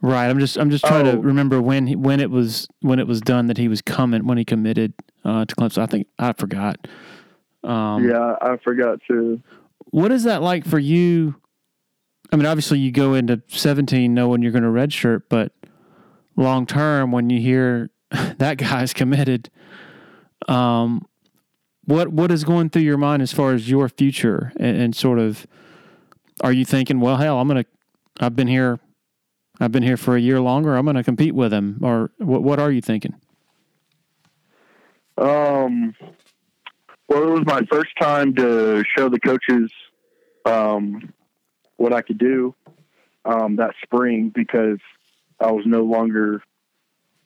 [0.00, 0.28] Right.
[0.28, 1.12] I'm just I'm just trying oh.
[1.12, 4.26] to remember when he, when it was when it was done that he was coming
[4.26, 5.78] when he committed uh, to Clemson.
[5.78, 6.88] I think I forgot.
[7.62, 9.40] Um, yeah, I forgot too.
[9.90, 11.36] What is that like for you?
[12.32, 15.52] I mean, obviously you go into 17 knowing you're going to redshirt, but
[16.34, 17.90] long term when you hear
[18.38, 19.50] that guy's committed,
[20.48, 21.06] um,
[21.84, 25.18] what what is going through your mind as far as your future and, and sort
[25.18, 25.46] of
[26.42, 27.64] are you thinking, well, hell, I'm gonna
[28.20, 28.80] I've been here
[29.60, 30.74] I've been here for a year longer.
[30.74, 31.78] I'm to compete with him.
[31.82, 32.42] Or what?
[32.42, 33.14] What are you thinking?
[35.16, 35.94] Um.
[37.08, 39.70] Well, it was my first time to show the coaches
[40.46, 41.12] um,
[41.76, 42.54] what I could do
[43.26, 44.78] um, that spring because
[45.38, 46.42] I was no longer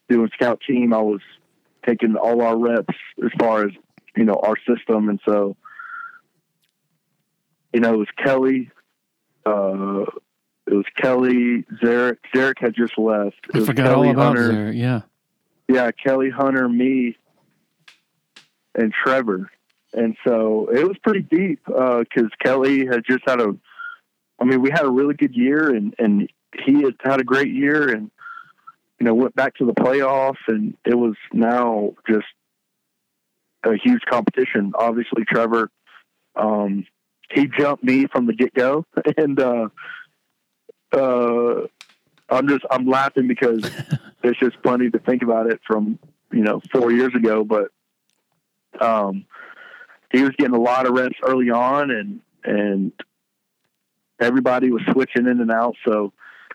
[0.09, 0.93] doing scout team.
[0.93, 1.21] I was
[1.87, 3.73] taking all our reps as far as
[4.17, 5.57] you know our system, and so
[7.73, 8.71] you know it was Kelly,
[9.45, 10.05] uh,
[10.67, 12.19] it was Kelly Zerrick.
[12.35, 13.37] Zerrick had just left.
[13.55, 14.77] It I forgot Kelly, all about Hunter, Zerrick.
[14.77, 15.01] Yeah,
[15.69, 17.17] yeah, Kelly Hunter, me,
[18.75, 19.51] and Trevor,
[19.93, 23.57] and so it was pretty deep because uh, Kelly had just had a.
[24.39, 26.29] I mean, we had a really good year, and and
[26.65, 28.11] he had had a great year, and
[28.99, 32.27] you know went back to the playoffs, and it was now just
[33.67, 34.73] a huge competition.
[34.79, 35.71] Obviously, Trevor,
[36.35, 36.87] um,
[37.31, 38.85] he jumped me from the get go,
[39.17, 39.69] and uh,
[40.93, 41.67] uh,
[42.29, 43.69] I'm just I'm laughing because
[44.23, 45.99] it's just funny to think about it from
[46.33, 47.69] you know four years ago, but
[48.81, 49.27] um,
[50.13, 52.93] he was getting a lot of reps early on, and and
[54.21, 55.75] everybody was switching in and out.
[55.87, 56.13] So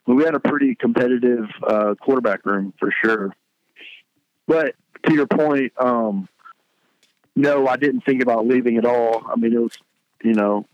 [0.08, 3.36] we had a pretty competitive uh, quarterback room for sure.
[4.48, 6.28] But to your point, um,
[7.36, 9.24] no, I didn't think about leaving at all.
[9.28, 9.78] I mean, it was
[10.24, 10.66] you know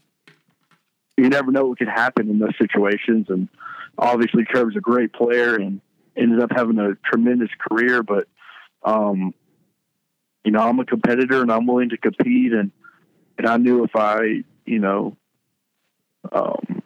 [1.17, 3.25] you never know what could happen in those situations.
[3.29, 3.49] And
[3.97, 5.81] obviously, Trevor's a great player and
[6.15, 8.03] ended up having a tremendous career.
[8.03, 8.27] But,
[8.83, 9.33] um,
[10.45, 12.53] you know, I'm a competitor and I'm willing to compete.
[12.53, 12.71] And,
[13.37, 15.17] and I knew if I, you know,
[16.31, 16.83] um,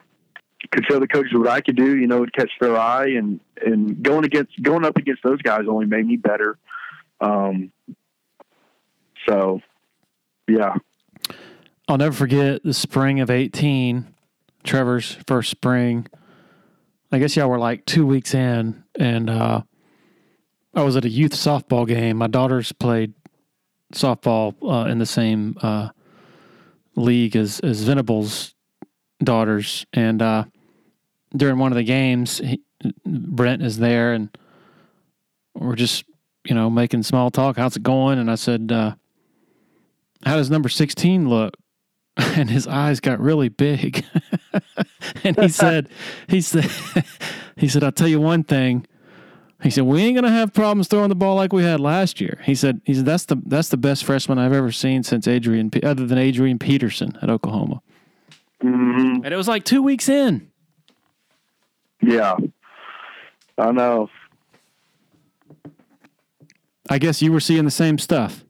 [0.71, 3.41] could show the coaches what I could do, you know, would catch their eye and,
[3.63, 6.57] and going against, going up against those guys only made me better.
[7.19, 7.71] Um,
[9.27, 9.61] so
[10.47, 10.75] yeah.
[11.87, 14.13] I'll never forget the spring of 18
[14.63, 16.07] Trevor's first spring.
[17.11, 19.63] I guess y'all were like two weeks in, and uh,
[20.73, 22.17] I was at a youth softball game.
[22.17, 23.13] My daughters played
[23.93, 25.89] softball uh, in the same uh,
[26.95, 28.55] league as as Venables'
[29.21, 30.45] daughters, and uh,
[31.35, 32.61] during one of the games, he,
[33.05, 34.29] Brent is there, and
[35.53, 36.05] we're just
[36.45, 37.57] you know making small talk.
[37.57, 38.19] How's it going?
[38.19, 38.95] And I said, uh,
[40.25, 41.55] "How does number sixteen look?"
[42.17, 44.05] and his eyes got really big.
[45.23, 45.89] and he said,
[46.27, 46.69] he said,
[47.55, 48.85] he said, I'll tell you one thing.
[49.63, 52.39] He said, we ain't gonna have problems throwing the ball like we had last year.
[52.43, 55.69] He said, he said that's the that's the best freshman I've ever seen since Adrian,
[55.83, 57.81] other than Adrian Peterson at Oklahoma.
[58.63, 59.23] Mm-hmm.
[59.23, 60.49] And it was like two weeks in.
[62.01, 62.37] Yeah,
[63.55, 64.09] I know.
[66.89, 68.43] I guess you were seeing the same stuff.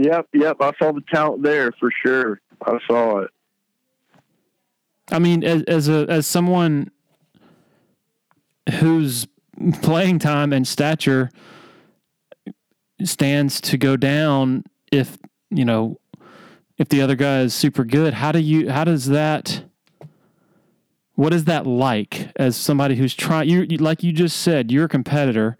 [0.00, 0.56] Yep, yep.
[0.60, 2.40] I saw the talent there for sure.
[2.64, 3.30] I saw it.
[5.12, 6.90] I mean, as, as a as someone
[8.78, 9.26] whose
[9.82, 11.30] playing time and stature
[13.04, 15.18] stands to go down if
[15.50, 15.98] you know
[16.78, 19.64] if the other guy is super good, how do you how does that
[21.14, 24.88] what is that like as somebody who's trying you like you just said, you're a
[24.88, 25.58] competitor,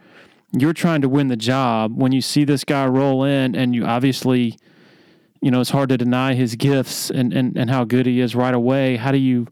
[0.52, 3.84] you're trying to win the job when you see this guy roll in and you
[3.84, 4.58] obviously
[5.40, 8.34] you know, it's hard to deny his gifts and, and, and how good he is
[8.34, 8.96] right away.
[8.96, 9.46] How do you,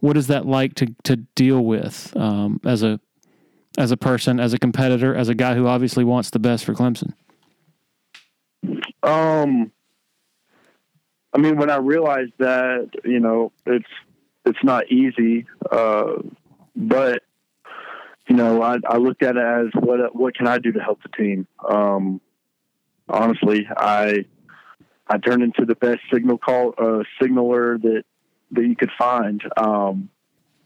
[0.00, 3.00] what is that like to, to deal with um, as a,
[3.78, 6.74] as a person, as a competitor, as a guy who obviously wants the best for
[6.74, 7.14] Clemson?
[9.02, 9.72] Um,
[11.32, 13.88] I mean, when I realized that, you know, it's,
[14.44, 16.16] it's not easy, uh,
[16.76, 17.22] but
[18.32, 21.02] you know, I, I looked at it as what, what can I do to help
[21.02, 21.46] the team?
[21.68, 22.18] Um,
[23.06, 24.24] honestly, I,
[25.06, 28.04] I turned into the best signal call uh, signaler that
[28.52, 29.42] that you could find.
[29.58, 30.08] Um,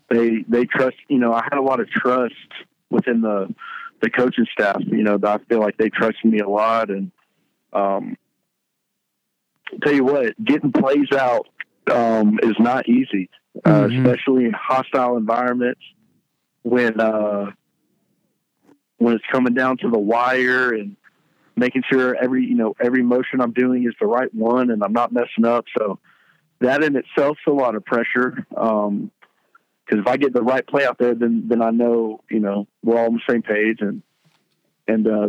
[0.09, 0.95] they they trust.
[1.09, 2.35] You know, I had a lot of trust
[2.89, 3.53] within the
[4.01, 4.81] the coaching staff.
[4.87, 7.11] You know, I feel like they trusted me a lot, and
[7.73, 8.17] um,
[9.83, 11.49] tell you what, getting plays out
[11.91, 13.29] um, is not easy,
[13.65, 14.07] uh, mm-hmm.
[14.07, 15.83] especially in hostile environments
[16.67, 17.53] when uh,
[18.99, 20.97] when it's coming down to the wire and
[21.55, 24.93] making sure every you know every motion I'm doing is the right one and I'm
[24.93, 25.67] not messing up.
[25.79, 26.01] So
[26.59, 28.45] that in itself is a lot of pressure.
[28.57, 29.13] Um,
[29.85, 32.67] because if I get the right play out there, then then I know you know
[32.83, 34.03] we're all on the same page and
[34.89, 35.29] and uh,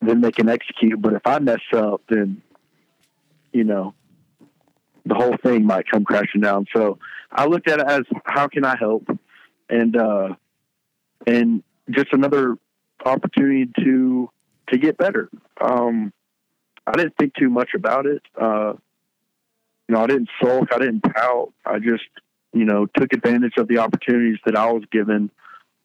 [0.00, 1.02] then they can execute.
[1.02, 2.40] But if I mess up, then
[3.52, 3.92] you know
[5.04, 6.64] the whole thing might come crashing down.
[6.74, 6.98] So
[7.30, 9.06] I looked at it as how can I help,
[9.68, 10.28] and uh,
[11.26, 12.56] and just another
[13.04, 14.30] opportunity to
[14.70, 15.28] to get better.
[15.60, 16.12] Um,
[16.86, 18.22] I didn't think too much about it.
[18.40, 18.74] Uh,
[19.88, 20.68] you know, I didn't sulk.
[20.72, 21.52] I didn't pout.
[21.64, 22.04] I just,
[22.52, 25.30] you know, took advantage of the opportunities that I was given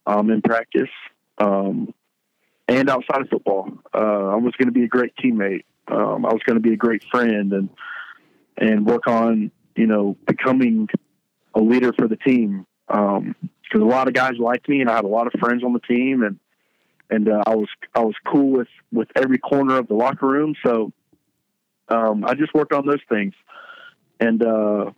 [0.06, 0.90] um, in practice
[1.38, 1.94] um,
[2.68, 3.70] and outside of football.
[3.94, 5.64] Uh, I was going to be a great teammate.
[5.88, 7.70] Um, I was going to be a great friend and
[8.58, 10.88] and work on, you know, becoming
[11.56, 12.66] a leader for the team.
[13.74, 15.74] Because a lot of guys liked me, and I had a lot of friends on
[15.74, 16.38] the team, and
[17.10, 20.54] and uh, I was I was cool with with every corner of the locker room.
[20.64, 20.92] So
[21.90, 23.34] um, I just worked on those things,
[24.20, 24.92] and uh,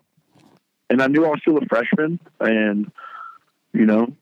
[0.90, 2.92] and I knew I was still a freshman, and
[3.72, 4.14] you know,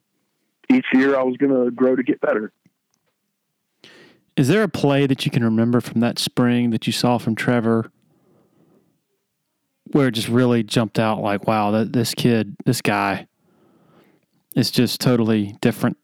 [0.70, 2.52] each year I was going to grow to get better.
[4.38, 7.34] Is there a play that you can remember from that spring that you saw from
[7.34, 7.92] Trevor?
[9.92, 13.28] Where it just really jumped out like, wow, that this kid, this guy
[14.56, 15.98] is just totally different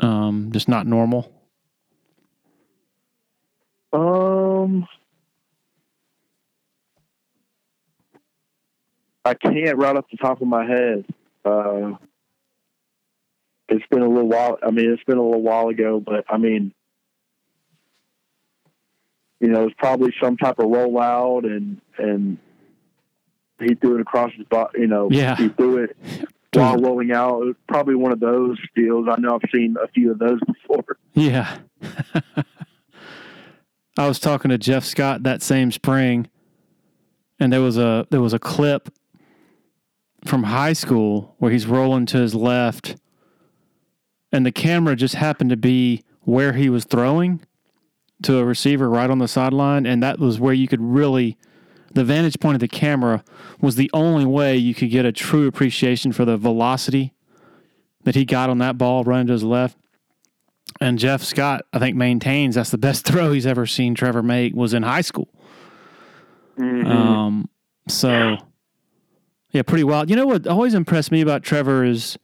[0.00, 1.32] um, just not normal?
[3.92, 4.86] Um,
[9.24, 11.04] I can't right off the top of my head.
[11.44, 11.92] Uh,
[13.68, 14.58] it's been a little while.
[14.62, 16.72] I mean, it's been a little while ago, but I mean,
[19.40, 22.38] you know, it's probably some type of rollout, and and
[23.60, 24.80] he threw it across his body.
[24.80, 25.36] You know, yeah.
[25.36, 25.96] he threw it
[26.54, 27.42] while rolling out.
[27.42, 29.06] It was probably one of those deals.
[29.10, 30.98] I know I've seen a few of those before.
[31.14, 31.58] Yeah.
[33.98, 36.28] I was talking to Jeff Scott that same spring,
[37.38, 38.88] and there was a there was a clip
[40.24, 42.96] from high school where he's rolling to his left,
[44.30, 47.40] and the camera just happened to be where he was throwing
[48.22, 51.36] to a receiver right on the sideline, and that was where you could really
[51.94, 53.24] the vantage point of the camera
[53.60, 57.12] was the only way you could get a true appreciation for the velocity
[58.04, 59.76] that he got on that ball running to his left.
[60.80, 64.54] And Jeff Scott, I think, maintains that's the best throw he's ever seen Trevor make
[64.54, 65.28] was in high school.
[66.58, 66.86] Mm-hmm.
[66.90, 67.48] Um,
[67.88, 68.36] so,
[69.50, 70.10] yeah, pretty wild.
[70.10, 72.18] You know what always impressed me about Trevor is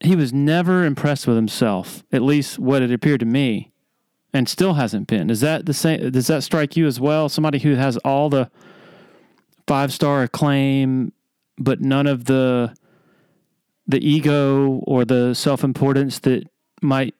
[0.00, 3.71] he was never impressed with himself, at least what it appeared to me
[4.32, 5.30] and still hasn't been.
[5.30, 6.10] Is that the same?
[6.10, 7.28] Does that strike you as well?
[7.28, 8.50] Somebody who has all the
[9.66, 11.12] five star acclaim,
[11.58, 12.74] but none of the
[13.86, 16.44] the ego or the self importance that
[16.80, 17.14] might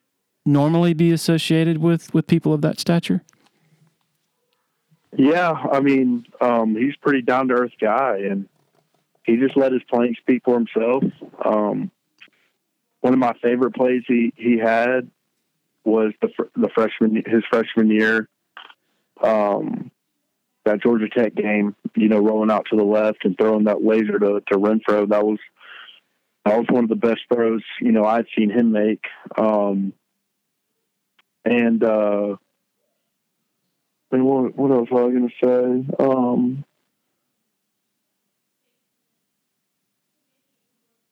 [0.45, 3.23] normally be associated with with people of that stature.
[5.17, 8.49] Yeah, I mean, um, he's pretty down to earth guy, and
[9.25, 11.05] he just let his playing speak for himself.
[11.45, 11.91] Um,
[13.03, 15.11] one of my favorite plays he he had
[15.85, 18.29] was the the freshman his freshman year.
[19.23, 19.91] Um,
[20.65, 24.19] that Georgia Tech game, you know, rolling out to the left and throwing that laser
[24.19, 25.39] to to Renfrow, that was
[26.45, 29.05] that was one of the best throws you know I'd seen him make.
[29.37, 29.93] Um,
[31.45, 32.37] and uh,
[34.13, 36.05] and what what else was I going to say?
[36.05, 36.65] Um,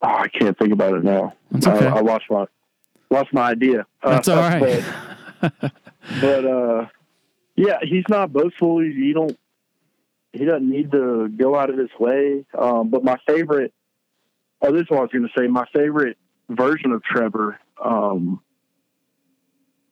[0.02, 1.34] Oh, I can't think about it now.
[1.50, 1.86] That's okay.
[1.86, 2.46] I, I lost my
[3.10, 3.86] lost my idea.
[4.02, 4.84] That's all right.
[5.40, 5.52] But,
[6.20, 6.86] but uh,
[7.56, 8.80] yeah, he's not boastful.
[8.80, 9.36] He, he don't
[10.32, 12.44] he doesn't need to go out of his way.
[12.56, 13.72] Um, but my favorite,
[14.62, 15.46] oh, this is what I was going to say.
[15.48, 16.16] My favorite
[16.48, 18.40] version of Trevor um,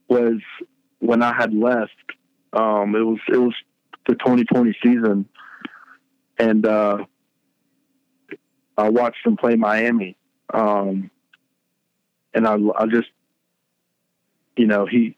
[0.09, 0.41] was
[1.01, 1.93] when I had left.
[2.53, 3.55] Um, it was it was
[4.07, 5.29] the 2020 season,
[6.39, 7.05] and uh,
[8.77, 10.17] I watched him play Miami,
[10.55, 11.11] um,
[12.39, 13.09] and I, I just,
[14.57, 15.17] you know, he,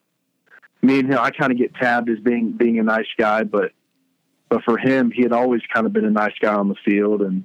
[0.82, 3.72] me and him, I kind of get tabbed as being being a nice guy, but
[4.48, 7.22] but for him, he had always kind of been a nice guy on the field,
[7.22, 7.44] and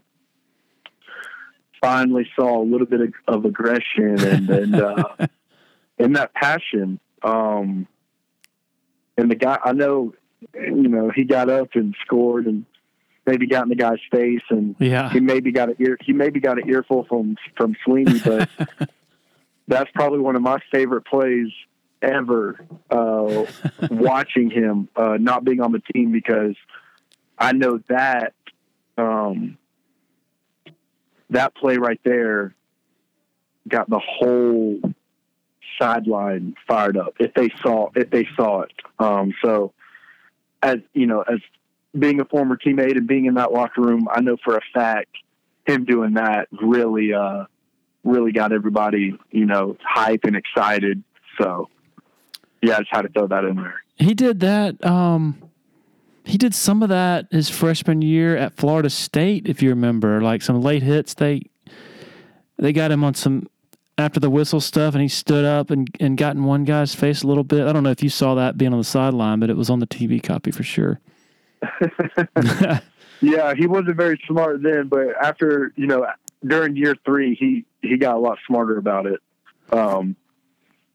[1.81, 5.03] finally saw a little bit of, of aggression and and uh,
[5.99, 6.99] and that passion.
[7.23, 7.87] Um,
[9.17, 10.13] and the guy, I know,
[10.53, 12.65] you know, he got up and scored and
[13.25, 15.09] maybe got in the guy's face and Yeah.
[15.09, 18.89] he maybe got an ear he maybe got an earful from from Swinney, but
[19.67, 21.51] that's probably one of my favorite plays
[22.01, 22.59] ever.
[22.89, 23.45] Uh,
[23.89, 26.55] watching him uh, not being on the team because
[27.37, 28.33] I know that
[28.97, 29.57] um,
[31.29, 32.53] that play right there
[33.67, 34.79] got the whole
[35.79, 38.71] sideline fired up if they saw if they saw it.
[38.99, 39.73] Um, so
[40.61, 41.39] as you know, as
[41.97, 45.09] being a former teammate and being in that locker room, I know for a fact
[45.65, 47.45] him doing that really uh,
[48.05, 51.03] really got everybody, you know, hype and excited.
[51.41, 51.69] So
[52.61, 53.83] yeah, I just had to throw that in there.
[53.97, 54.83] He did that.
[54.85, 55.41] Um,
[56.23, 60.41] he did some of that his freshman year at Florida State, if you remember, like
[60.41, 61.13] some late hits.
[61.13, 61.43] They
[62.57, 63.47] they got him on some
[63.97, 67.23] after the whistle stuff, and he stood up and and got in one guy's face
[67.23, 67.67] a little bit.
[67.67, 69.79] I don't know if you saw that being on the sideline, but it was on
[69.79, 70.99] the TV copy for sure.
[73.21, 76.05] Yeah, he wasn't very smart then, but after you know
[76.43, 79.19] during year three, he he got a lot smarter about it.
[79.71, 80.15] Um,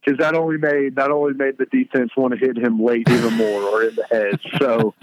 [0.02, 3.34] because that only made that only made the defense want to hit him late even
[3.34, 4.40] more or in the head.
[4.58, 4.94] So,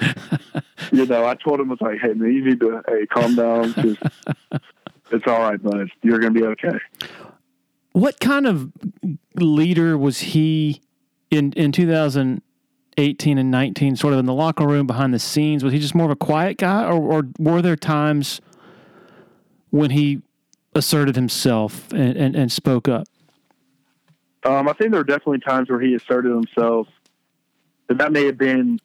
[0.92, 3.36] you know, I told him I was like, "Hey man, you need to hey calm
[3.36, 3.72] down.
[3.72, 3.96] 'cause
[5.10, 5.88] it's all right, bud.
[6.02, 6.78] You're gonna be okay."
[7.92, 8.70] What kind of
[9.36, 10.82] leader was he
[11.30, 13.96] in in 2018 and 19?
[13.96, 15.64] Sort of in the locker room, behind the scenes.
[15.64, 18.40] Was he just more of a quiet guy, or, or were there times
[19.74, 20.22] when he
[20.76, 23.08] asserted himself and, and, and spoke up?
[24.44, 26.86] Um, I think there were definitely times where he asserted himself.
[27.88, 28.78] But that may have been,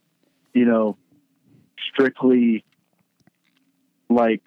[0.51, 0.97] you know,
[1.93, 2.65] strictly
[4.09, 4.41] like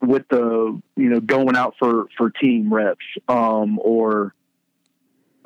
[0.00, 4.34] with the you know going out for for team reps um, or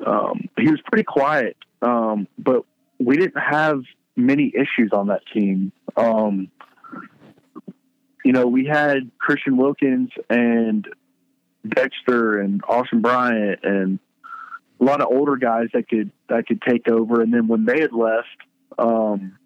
[0.05, 2.63] um, he was pretty quiet um, but
[2.99, 3.81] we didn't have
[4.15, 6.49] many issues on that team um,
[8.23, 10.87] you know we had christian wilkins and
[11.67, 13.99] dexter and austin bryant and
[14.79, 17.81] a lot of older guys that could that could take over and then when they
[17.81, 18.27] had left
[18.79, 19.37] um,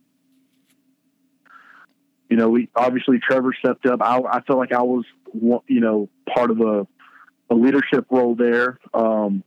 [2.29, 4.01] you know, we obviously Trevor stepped up.
[4.01, 6.87] I, I felt like I was, you know, part of a,
[7.49, 8.79] a leadership role there.
[8.93, 9.43] Um,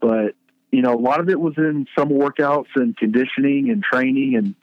[0.00, 0.34] but
[0.70, 4.54] you know, a lot of it was in some workouts and conditioning and training, and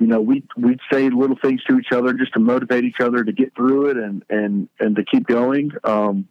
[0.00, 3.22] you know, we we'd say little things to each other just to motivate each other
[3.22, 5.72] to get through it and and and to keep going.
[5.84, 6.26] Um,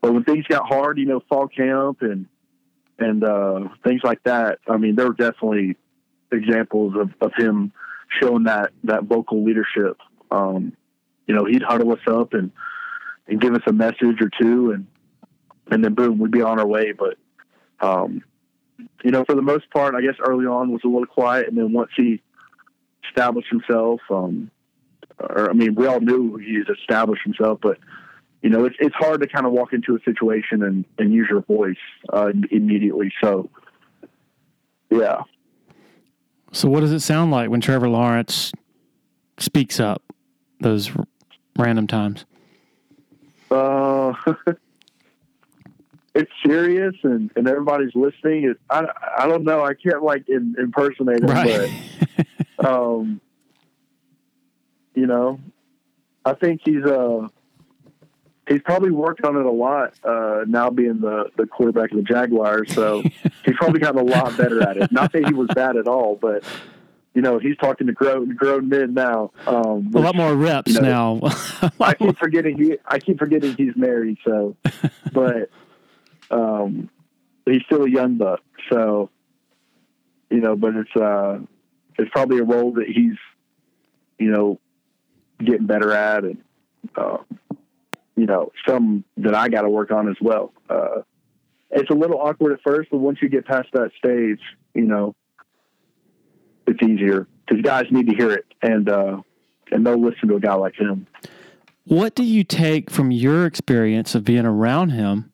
[0.00, 2.26] but when things got hard, you know, fall camp and
[2.98, 4.58] and uh, things like that.
[4.68, 5.76] I mean, there were definitely
[6.32, 7.72] examples of, of him
[8.20, 9.98] showing that that vocal leadership.
[10.32, 10.76] Um,
[11.28, 12.50] you know, he'd huddle us up and
[13.28, 14.88] and give us a message or two, and
[15.70, 16.90] and then boom, we'd be on our way.
[16.90, 17.16] But
[17.80, 18.24] um,
[19.04, 21.56] you know, for the most part, I guess early on was a little quiet, and
[21.56, 22.20] then once he
[23.08, 24.50] established himself, um,
[25.18, 27.78] or I mean, we all knew he's established himself, but
[28.42, 31.28] you know, it's it's hard to kind of walk into a situation and and use
[31.30, 31.76] your voice
[32.12, 33.12] uh, immediately.
[33.22, 33.48] So,
[34.90, 35.22] yeah.
[36.52, 38.52] So, what does it sound like when Trevor Lawrence
[39.38, 40.02] speaks up
[40.60, 41.04] those r-
[41.56, 42.24] random times?
[43.50, 44.12] Uh,
[46.14, 48.44] it's serious and, and everybody's listening.
[48.44, 48.86] It, I,
[49.18, 49.64] I don't know.
[49.64, 51.70] I can't like in, impersonate it, Right.
[52.16, 52.26] but
[52.64, 53.20] um,
[54.94, 55.40] you know,
[56.24, 57.28] I think he's uh
[58.48, 62.02] he's probably worked on it a lot uh, now being the the quarterback of the
[62.02, 62.72] Jaguars.
[62.74, 63.02] So
[63.44, 64.92] he's probably gotten a lot better at it.
[64.92, 66.44] Not that he was bad at all, but
[67.14, 69.32] you know he's talking to grown grown men now.
[69.46, 71.70] Um, a lot more reps you know, now.
[71.80, 72.76] I keep forgetting he.
[72.86, 74.18] I keep forgetting he's married.
[74.24, 74.56] So,
[75.12, 75.50] but
[76.30, 76.90] um,
[77.44, 78.40] he's still a young buck.
[78.70, 79.10] So,
[80.30, 81.40] you know, but it's uh,
[81.98, 83.16] it's probably a role that he's,
[84.18, 84.60] you know,
[85.38, 86.38] getting better at, and
[86.96, 87.18] uh,
[88.16, 90.52] you know, some that I got to work on as well.
[90.68, 91.02] Uh,
[91.70, 94.40] it's a little awkward at first, but once you get past that stage,
[94.74, 95.14] you know,
[96.66, 99.20] it's easier because guys need to hear it and uh,
[99.70, 101.06] and they'll listen to a guy like him.
[101.84, 105.31] What do you take from your experience of being around him?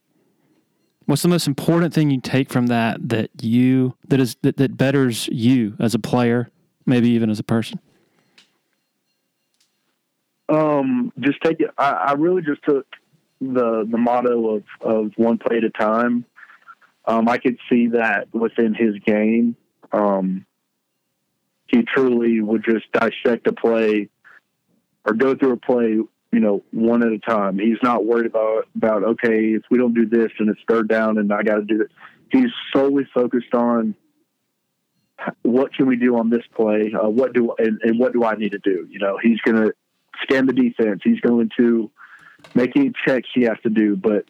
[1.09, 4.77] What's the most important thing you take from that that you that is that, that
[4.77, 6.51] betters you as a player,
[6.85, 7.81] maybe even as a person?
[10.51, 11.71] Um, just take it.
[11.79, 12.87] I, I really just took
[13.41, 16.27] the the motto of of one play at a time.
[17.07, 19.57] Um, I could see that within his game.
[19.93, 20.45] Um,
[21.69, 24.11] he truly would just dissect a play
[25.07, 26.01] or go through a play,
[26.33, 27.59] you know, one at a time.
[27.59, 31.19] He's not worried about about okay, if we don't do this and it's third down
[31.19, 31.91] and I got to do it.
[32.31, 33.95] He's solely focused on
[35.43, 36.93] what can we do on this play?
[36.93, 38.87] Uh, what do and, and what do I need to do?
[38.91, 39.75] You know, he's going to
[40.23, 41.01] scan the defense.
[41.03, 41.91] He's going to
[42.55, 44.27] make any checks he has to do, but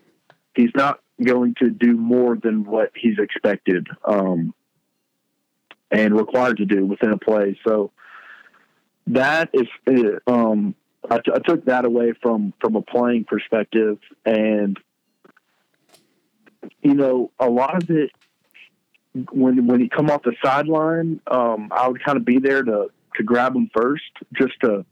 [0.55, 4.55] he's not going to do more than what he's expected um,
[5.90, 7.59] and required to do within a play.
[7.66, 7.90] So
[9.09, 9.66] that is,
[10.26, 10.74] um,
[11.11, 14.78] I, t- I took that away from from a playing perspective, and
[16.82, 18.11] you know, a lot of it
[19.32, 22.88] when when he come off the sideline, um, I would kind of be there to
[23.16, 24.84] to grab him first, just to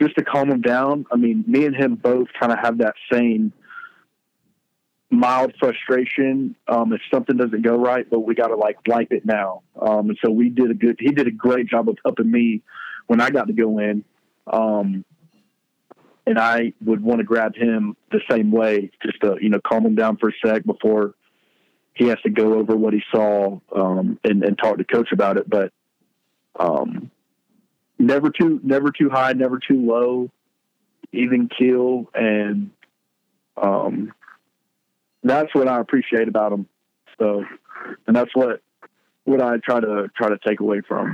[0.00, 1.06] just to calm him down.
[1.12, 3.52] I mean, me and him both kind of have that same
[5.10, 9.24] mild frustration um, if something doesn't go right, but we got to like wipe it
[9.24, 9.62] now.
[9.80, 10.96] Um, and so we did a good.
[10.98, 12.62] He did a great job of helping me
[13.06, 14.04] when I got to go in.
[14.46, 15.04] Um,
[16.26, 19.86] and I would want to grab him the same way, just to you know calm
[19.86, 21.14] him down for a sec before
[21.94, 25.38] he has to go over what he saw um, and, and talk to coach about
[25.38, 25.48] it.
[25.48, 25.72] But
[26.58, 27.10] um,
[27.98, 30.30] never too never too high, never too low,
[31.12, 32.70] even keel, and
[33.56, 34.12] um,
[35.22, 36.68] that's what I appreciate about him.
[37.18, 37.44] So,
[38.06, 38.60] and that's what
[39.24, 41.12] what I try to try to take away from.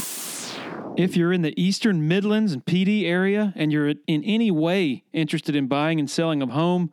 [0.96, 5.04] If you're in the Eastern Midlands and Pee Dee area and you're in any way
[5.12, 6.92] interested in buying and selling a home,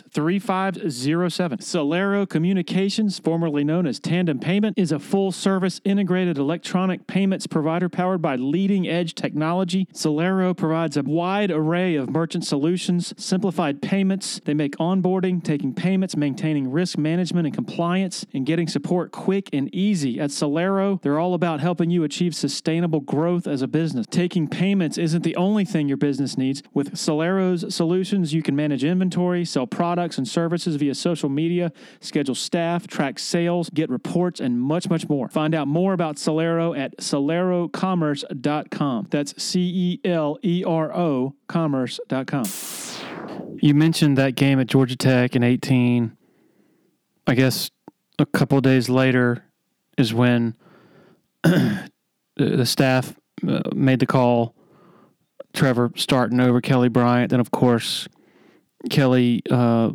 [0.09, 1.59] 3507.
[1.59, 7.89] Celero Communications, formerly known as Tandem Payment, is a full service integrated electronic payments provider
[7.89, 9.87] powered by leading edge technology.
[9.93, 14.41] Celero provides a wide array of merchant solutions, simplified payments.
[14.45, 19.73] They make onboarding, taking payments, maintaining risk management and compliance, and getting support quick and
[19.73, 20.19] easy.
[20.19, 24.07] At Celero, they're all about helping you achieve sustainable growth as a business.
[24.09, 26.63] Taking payments isn't the only thing your business needs.
[26.73, 31.69] With Celero's solutions, you can manage inventory, sell products products and services via social media,
[31.99, 35.27] schedule staff, track sales, get reports, and much, much more.
[35.27, 39.07] Find out more about Celero at celerocommerce.com.
[39.09, 42.45] That's C E L E R O commerce.com.
[43.61, 46.15] You mentioned that game at Georgia Tech in 18.
[47.27, 47.69] I guess
[48.17, 49.43] a couple days later
[49.97, 50.55] is when
[51.43, 53.13] the staff
[53.45, 54.55] uh, made the call.
[55.53, 57.31] Trevor starting over Kelly Bryant.
[57.31, 58.07] Then, of course,
[58.89, 59.91] Kelly uh,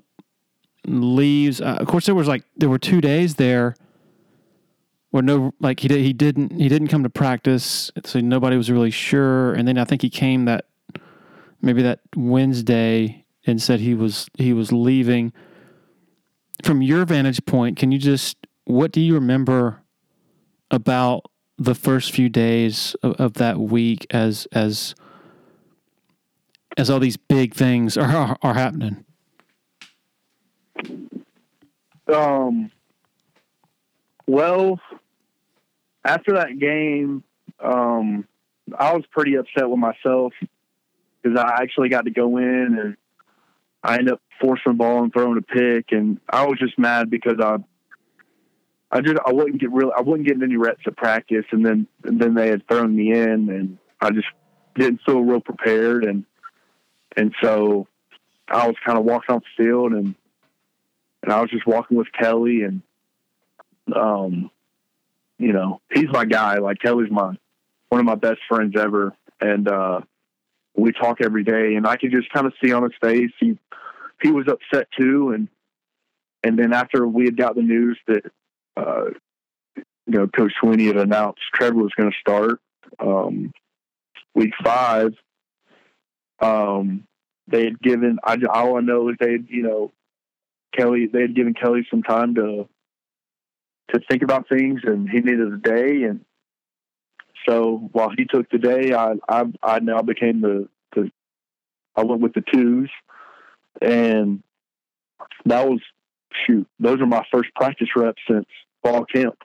[0.87, 1.61] leaves.
[1.61, 3.75] Uh, of course, there was like there were two days there
[5.11, 8.71] where no like he did, he didn't he didn't come to practice, so nobody was
[8.71, 9.55] really sure.
[9.55, 10.67] And then I think he came that
[11.63, 15.33] maybe that Wednesday and said he was he was leaving.
[16.65, 19.83] From your vantage point, can you just what do you remember
[20.71, 24.95] about the first few days of, of that week as as
[26.77, 29.05] as all these big things are are, are happening?
[32.13, 32.71] Um.
[34.29, 34.81] Well,
[36.05, 37.23] after that game,
[37.61, 38.27] um,
[38.77, 40.33] I was pretty upset with myself
[41.23, 42.97] because I actually got to go in and
[43.83, 47.09] I ended up forcing the ball and throwing a pick, and I was just mad
[47.09, 47.57] because I,
[48.91, 51.87] I just I wouldn't get real I wasn't getting any reps at practice, and then
[52.05, 54.27] and then they had thrown me in, and I just
[54.75, 56.25] didn't feel real prepared, and
[57.17, 57.87] and so
[58.49, 60.15] I was kind of walking off the field, and
[61.23, 62.83] and I was just walking with Kelly, and
[63.95, 64.51] um,
[65.39, 66.59] you know, he's my guy.
[66.59, 67.37] Like Kelly's my
[67.89, 70.01] one of my best friends ever, and uh,
[70.77, 71.75] we talk every day.
[71.75, 73.59] And I could just kind of see on his face he
[74.23, 75.33] he was upset too.
[75.33, 75.49] And
[76.45, 78.25] and then after we had got the news that
[78.77, 79.07] uh,
[79.77, 82.61] you know Coach Swinney had announced Trevor was going to start
[83.01, 83.53] um,
[84.35, 85.15] week five,
[86.41, 87.07] um,
[87.49, 88.19] they had given.
[88.25, 89.93] I all I know is they you know
[90.77, 92.69] Kelly they had given Kelly some time to
[93.93, 96.03] to think about things, and he needed a day.
[96.05, 96.25] And
[97.49, 101.11] so while he took the day, I I, I now became the the
[101.95, 102.91] I went with the twos,
[103.81, 104.43] and
[105.45, 105.81] that was
[106.47, 106.67] shoot.
[106.79, 108.47] Those are my first practice reps since
[108.83, 109.37] fall camp.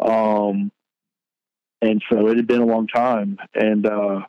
[0.00, 0.70] Um,
[1.82, 4.20] and so it had been a long time, and uh,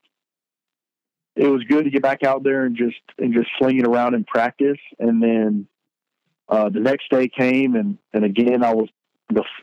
[1.38, 4.16] it was good to get back out there and just and just sling it around
[4.16, 4.80] in practice.
[5.00, 5.68] And then
[6.50, 8.90] uh, the next day came, and and again I was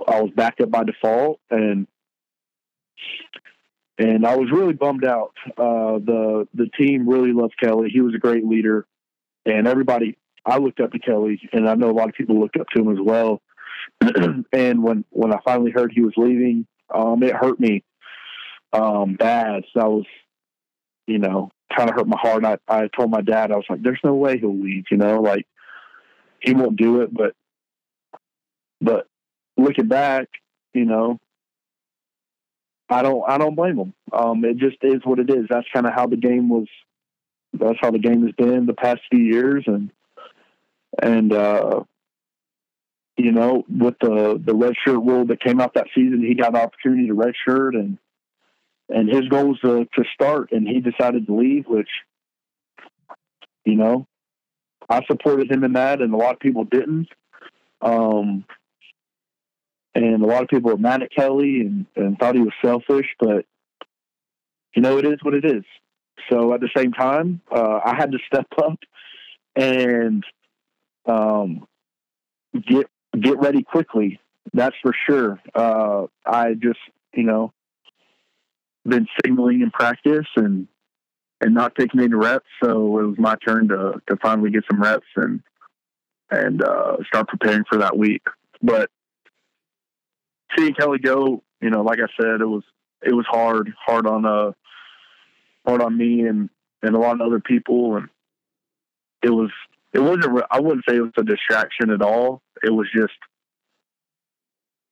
[0.07, 1.87] I was backed up by default, and
[3.99, 5.35] and I was really bummed out.
[5.59, 7.91] Uh, the the team really loved Kelly.
[7.91, 8.87] He was a great leader,
[9.45, 10.17] and everybody.
[10.47, 12.81] I looked up to Kelly, and I know a lot of people looked up to
[12.81, 13.41] him as well.
[14.53, 17.83] and when when I finally heard he was leaving, um, it hurt me
[18.75, 19.65] um, bad.
[19.73, 20.07] So I was,
[21.07, 22.45] you know, kind of hurt my heart.
[22.45, 25.21] I I told my dad, I was like, "There's no way he'll leave." You know,
[25.21, 25.47] like
[26.41, 27.13] he won't do it.
[27.13, 27.35] But
[28.81, 29.07] but
[29.57, 30.29] looking back,
[30.73, 31.19] you know,
[32.89, 33.95] I don't I don't blame him.
[34.13, 35.47] Um, it just is what it is.
[35.49, 36.69] That's kind of how the game was.
[37.53, 39.91] That's how the game has been the past few years, and
[41.01, 41.85] and uh,
[43.17, 46.55] you know, with the the red shirt rule that came out that season, he got
[46.55, 47.99] an opportunity to red shirt, and
[48.89, 51.89] and his goal was to, to start, and he decided to leave, which
[53.65, 54.07] you know,
[54.89, 57.09] I supported him in that, and a lot of people didn't.
[57.81, 58.45] Um,
[59.95, 63.07] and a lot of people were mad at Kelly and, and thought he was selfish,
[63.19, 63.47] but
[64.75, 65.65] you know, it is what it is.
[66.31, 68.79] So at the same time, uh, I had to step up
[69.57, 70.25] and
[71.07, 71.67] um,
[72.67, 74.21] get get ready quickly.
[74.53, 75.41] That's for sure.
[75.55, 76.79] Uh, I just,
[77.15, 77.53] you know,
[78.87, 80.69] been signaling in practice and
[81.41, 84.81] and not taking any reps, so it was my turn to to finally get some
[84.81, 85.43] reps and
[86.31, 88.23] and uh, start preparing for that week.
[88.63, 88.91] But
[90.57, 92.63] seeing Kelly go, you know, like I said, it was
[93.03, 94.53] it was hard, hard on uh,
[95.67, 96.49] hard on me and
[96.83, 98.09] and a lot of other people, and
[99.23, 99.51] it was
[99.93, 100.43] it wasn't.
[100.51, 102.43] I wouldn't say it was a distraction at all.
[102.63, 103.15] It was just,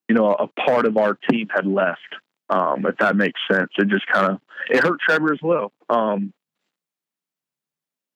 [0.08, 2.00] you know, a part of our team had left.
[2.52, 5.72] Um, if that makes sense, it just kind of it hurt Trevor as well.
[5.88, 6.32] Um,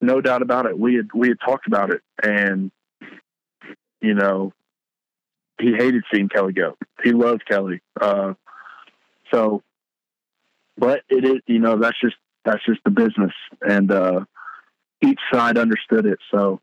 [0.01, 0.79] no doubt about it.
[0.79, 2.71] We had we had talked about it, and
[4.01, 4.53] you know,
[5.61, 6.77] he hated seeing Kelly go.
[7.03, 7.81] He loved Kelly.
[8.01, 8.35] Uh,
[9.33, 9.63] so,
[10.77, 13.33] but it is, you know, that's just, that's just the business.
[13.67, 14.25] And, uh,
[15.03, 16.19] each side understood it.
[16.31, 16.61] So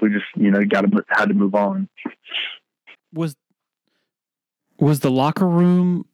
[0.00, 1.88] we just, you know, got to, had to move on.
[3.12, 3.36] Was,
[4.78, 6.06] was the locker room,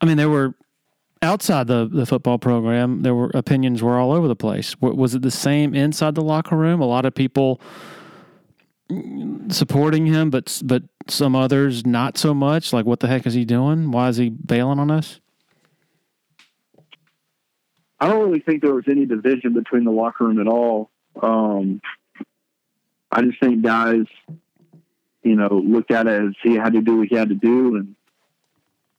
[0.00, 0.54] I mean, there were
[1.22, 4.74] outside the, the football program, there were opinions were all over the place.
[4.80, 6.80] Was it the same inside the locker room?
[6.80, 7.60] A lot of people,
[9.48, 12.72] supporting him, but but some others not so much.
[12.72, 13.90] Like, what the heck is he doing?
[13.90, 15.20] Why is he bailing on us?
[17.98, 20.90] I don't really think there was any division between the locker room at all.
[21.22, 21.82] Um,
[23.12, 24.06] I just think guys,
[25.22, 27.76] you know, looked at it as he had to do what he had to do,
[27.76, 27.94] and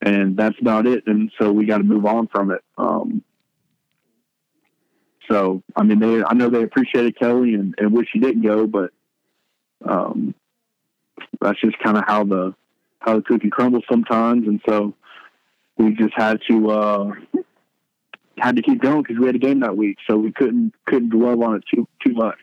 [0.02, 1.04] and that's about it.
[1.06, 2.60] And so we got to move on from it.
[2.76, 3.22] Um,
[5.30, 8.66] so I mean, they I know they appreciated Kelly and, and wish he didn't go,
[8.66, 8.90] but
[9.84, 10.34] um,
[11.40, 12.54] that's just kind of how the
[12.98, 14.94] how the cookie crumbles sometimes, and so
[15.78, 17.12] we just had to uh,
[18.38, 21.10] had to keep going because we had a game that week, so we couldn't couldn't
[21.10, 22.38] dwell on it too too much.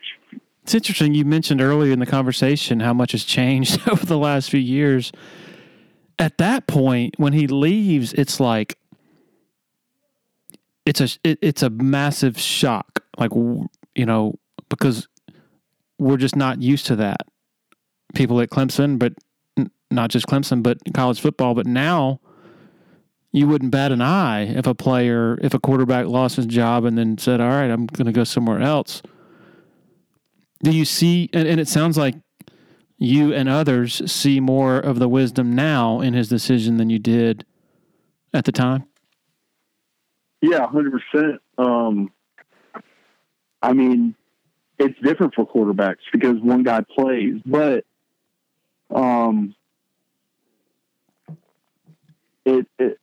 [0.64, 1.14] It's interesting.
[1.14, 5.12] You mentioned earlier in the conversation how much has changed over the last few years.
[6.20, 8.78] At that point, when he leaves, it's like
[10.86, 13.04] it's a it, it's a massive shock.
[13.18, 14.36] Like you know
[14.70, 15.08] because
[15.98, 17.22] we're just not used to that.
[18.16, 19.14] People at Clemson, but
[19.92, 21.54] not just Clemson, but college football.
[21.54, 22.20] But now
[23.32, 26.98] you wouldn't bat an eye if a player, if a quarterback lost his job and
[26.98, 29.02] then said, "All right, I'm going to go somewhere else."
[30.64, 31.30] Do you see?
[31.34, 32.16] And, and it sounds like
[33.00, 37.46] you and others see more of the wisdom now in his decision than you did
[38.34, 38.84] at the time.
[40.42, 41.42] Yeah, hundred percent.
[41.58, 42.12] Um,
[43.62, 44.16] I mean,
[44.78, 47.86] it's different for quarterbacks because one guy plays, but
[48.94, 49.56] um,
[52.46, 53.00] it, it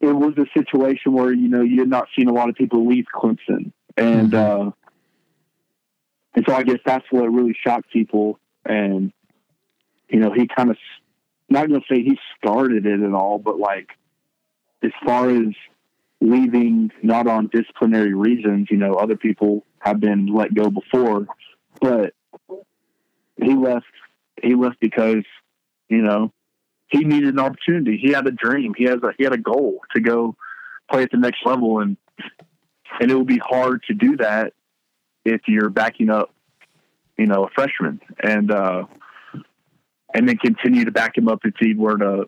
[0.00, 2.86] it was a situation where you know you had not seen a lot of people
[2.86, 4.68] leave Clemson, and mm-hmm.
[4.68, 4.70] uh,
[6.34, 8.38] and so I guess that's what really shocked people.
[8.64, 9.12] And
[10.08, 10.76] you know, he kind of
[11.48, 13.88] not going to say he started it at all, but like
[14.82, 15.54] as far as
[16.20, 21.26] leaving not on disciplinary reasons, you know, other people have been let go before,
[21.80, 22.14] but
[23.36, 23.86] he left.
[24.42, 25.24] He left because
[25.88, 26.32] you know
[26.88, 27.98] he needed an opportunity.
[28.02, 28.74] He had a dream.
[28.76, 30.36] He has a he had a goal to go
[30.90, 31.96] play at the next level, and
[33.00, 34.52] and it will be hard to do that
[35.24, 36.32] if you're backing up,
[37.18, 38.84] you know, a freshman, and uh,
[40.14, 42.24] and then continue to back him up if he were to.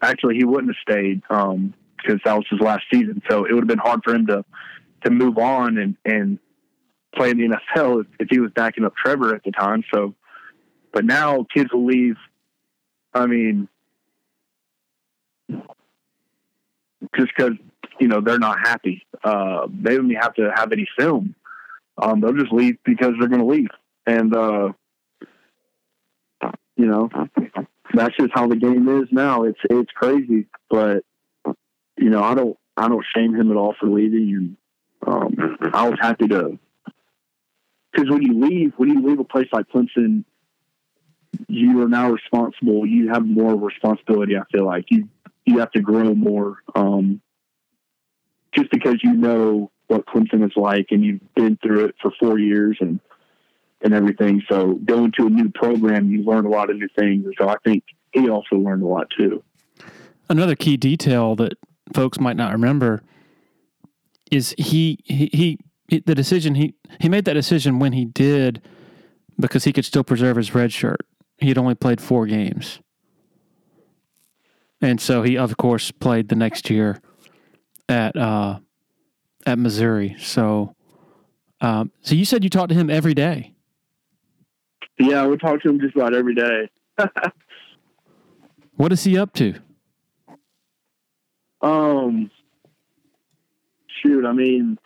[0.00, 1.74] Actually, he wouldn't have stayed um,
[2.06, 4.44] that was his last season, so it would have been hard for him to
[5.04, 6.38] to move on and and
[7.14, 9.82] play in the NFL if, if he was backing up Trevor at the time.
[9.92, 10.14] So,
[10.92, 12.16] but now kids will leave
[13.14, 13.68] I mean,
[15.50, 17.52] just because
[18.00, 21.34] you know they're not happy, uh, they don't even have to have any film.
[22.00, 23.70] Um, they'll just leave because they're going to leave,
[24.06, 24.72] and uh,
[26.76, 27.10] you know
[27.92, 29.42] that's just how the game is now.
[29.42, 31.04] It's it's crazy, but
[31.96, 34.56] you know I don't I don't shame him at all for leaving,
[35.06, 36.58] and um, I was happy to
[37.92, 40.24] because when you leave when you leave a place like Clemson
[41.46, 42.86] you are now responsible.
[42.86, 44.36] You have more responsibility.
[44.36, 45.08] I feel like you
[45.44, 47.20] you have to grow more, um,
[48.54, 52.38] just because you know what Clemson is like and you've been through it for four
[52.38, 53.00] years and
[53.80, 54.42] and everything.
[54.50, 57.24] So going to a new program, you learn a lot of new things.
[57.38, 59.42] So I think he also learned a lot too.
[60.28, 61.54] Another key detail that
[61.94, 63.02] folks might not remember
[64.30, 65.58] is he he,
[65.88, 68.62] he the decision he he made that decision when he did
[69.40, 71.06] because he could still preserve his red shirt
[71.38, 72.80] he had only played four games.
[74.80, 77.00] And so he, of course, played the next year
[77.88, 78.58] at uh,
[79.46, 80.16] at Missouri.
[80.18, 80.74] So,
[81.60, 83.54] um, so you said you talked to him every day.
[84.98, 86.68] Yeah, we talk to him just about every day.
[88.76, 89.54] what is he up to?
[91.60, 92.30] Um,
[94.02, 94.78] shoot, I mean,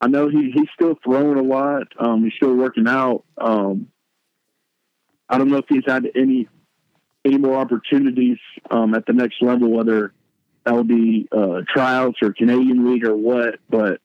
[0.00, 1.88] I know he he's still throwing a lot.
[1.98, 3.24] Um, he's still working out.
[3.36, 3.88] Um,
[5.28, 6.48] I don't know if he's had any
[7.24, 8.38] any more opportunities
[8.70, 10.12] um, at the next level, whether
[10.70, 13.58] that will be uh, tryouts or Canadian League or what.
[13.68, 14.00] But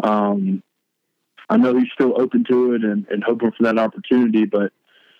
[0.00, 0.62] um,
[1.48, 4.44] I know he's still open to it and, and hoping for that opportunity.
[4.44, 4.72] But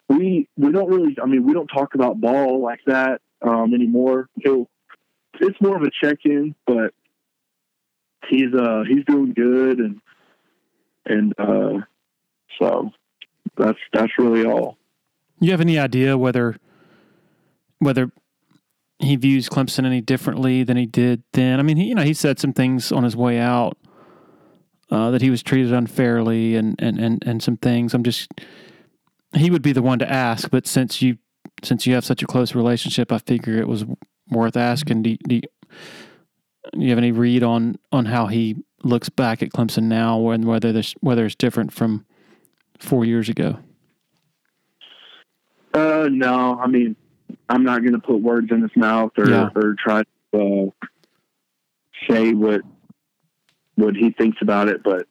[0.08, 4.28] we we don't really, I mean, we don't talk about ball like that um, anymore.
[4.40, 4.68] He'll,
[5.40, 6.94] it's more of a check in, but
[8.28, 10.00] he's uh he's doing good and
[11.04, 11.80] and uh,
[12.60, 12.90] so
[13.56, 14.76] that's that's really all.
[15.40, 16.56] You have any idea whether
[17.80, 18.12] whether
[19.01, 21.59] he views Clemson any differently than he did then?
[21.59, 23.76] I mean, he, you know, he said some things on his way out
[24.90, 27.94] uh, that he was treated unfairly, and, and and and some things.
[27.94, 28.30] I'm just
[29.34, 31.16] he would be the one to ask, but since you
[31.62, 33.84] since you have such a close relationship, I figure it was
[34.30, 35.03] worth asking.
[35.03, 35.48] Do, do, do
[36.74, 40.72] you have any read on on how he looks back at Clemson now, and whether
[40.72, 42.05] this whether it's different from
[42.78, 43.59] four years ago?
[45.72, 46.96] Uh, no, I mean,
[47.48, 49.48] I'm not going to put words in his mouth or, yeah.
[49.54, 50.02] or try
[50.32, 50.86] to uh,
[52.08, 52.62] say what
[53.76, 55.06] what he thinks about it, but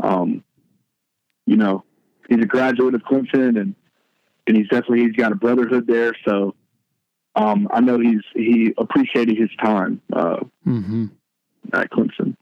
[0.00, 0.44] um,
[1.46, 1.84] you know,
[2.28, 3.74] he's a graduate of Clemson, and
[4.46, 6.14] and he's definitely he's got a brotherhood there.
[6.26, 6.54] So
[7.34, 11.06] um, I know he's he appreciated his time uh, mm-hmm.
[11.72, 12.36] at Clemson.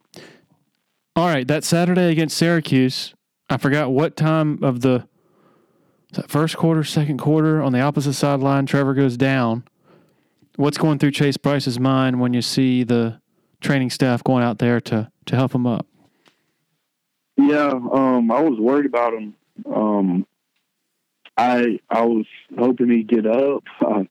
[1.14, 3.14] All right, that Saturday against Syracuse,
[3.48, 5.08] I forgot what time of the
[6.22, 9.64] first quarter, second quarter on the opposite sideline, Trevor goes down.
[10.56, 13.20] What's going through Chase Brice's mind when you see the
[13.60, 15.86] training staff going out there to to help him up?
[17.36, 19.34] Yeah, um, I was worried about him.
[19.70, 20.26] Um,
[21.36, 22.26] I I was
[22.58, 23.64] hoping he'd get up.
[23.80, 24.04] Uh,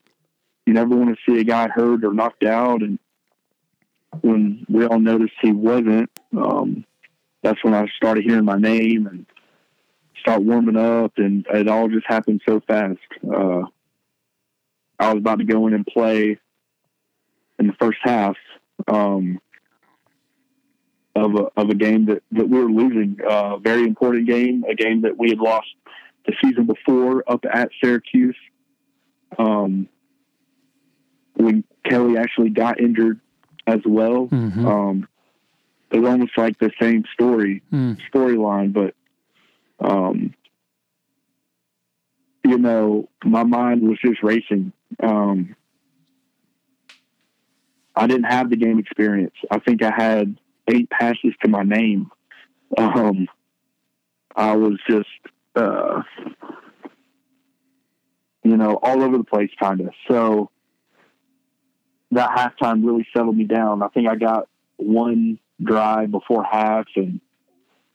[0.66, 2.98] you never want to see a guy hurt or knocked out, and
[4.20, 6.84] when we all noticed he wasn't, um,
[7.42, 9.26] that's when I started hearing my name and
[10.26, 12.98] start warming up, and it all just happened so fast.
[13.24, 13.62] Uh,
[14.98, 16.36] I was about to go in and play
[17.60, 18.34] in the first half,
[18.88, 19.40] um,
[21.14, 23.18] of a of a game that that we were losing.
[23.24, 25.68] A uh, very important game, a game that we had lost
[26.26, 28.36] the season before up at Syracuse.
[29.38, 29.88] Um,
[31.34, 33.20] when Kelly actually got injured
[33.66, 34.26] as well.
[34.28, 34.64] Mhm.
[34.64, 35.08] Um,
[35.92, 37.98] it was almost like the same story Mm.
[38.12, 38.94] storyline, but
[39.80, 40.34] um,
[42.44, 44.72] you know, my mind was just racing.
[45.02, 45.56] Um,
[47.94, 49.34] I didn't have the game experience.
[49.50, 50.36] I think I had
[50.68, 52.10] eight passes to my name.
[52.76, 53.26] Um,
[54.34, 55.08] I was just,
[55.54, 56.02] uh,
[58.44, 59.88] you know, all over the place, kind of.
[60.08, 60.50] So
[62.10, 63.82] that halftime really settled me down.
[63.82, 67.20] I think I got one drive before half, and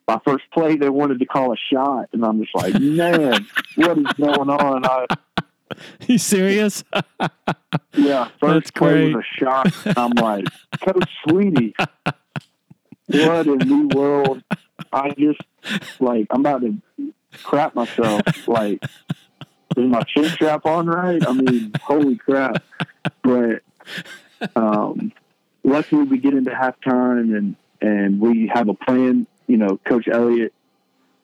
[0.08, 3.46] my first play they wanted to call a shot, and I'm just like, man,
[3.76, 4.86] what is going on?
[4.86, 5.06] I,
[6.08, 6.84] You serious?
[7.94, 9.16] yeah, first That's play great.
[9.16, 9.98] was a shot.
[9.98, 10.46] I'm like,
[10.82, 11.74] Coach Swinney,
[13.08, 14.44] what in the world?
[14.92, 15.42] I just
[16.00, 16.76] like I'm about to
[17.44, 18.22] crap myself.
[18.48, 18.84] Like,
[19.78, 21.26] is my chin strap on right?
[21.26, 22.64] I mean, holy crap!
[23.22, 23.62] But
[24.56, 25.14] um,
[25.64, 29.28] luckily we get into halftime and and we have a plan.
[29.52, 30.54] You know, Coach Elliott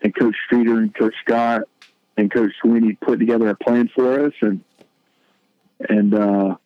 [0.01, 1.61] and Coach Streeter and Coach Scott
[2.17, 4.59] and Coach Swinney put together a plan for us, and
[5.79, 6.57] and uh,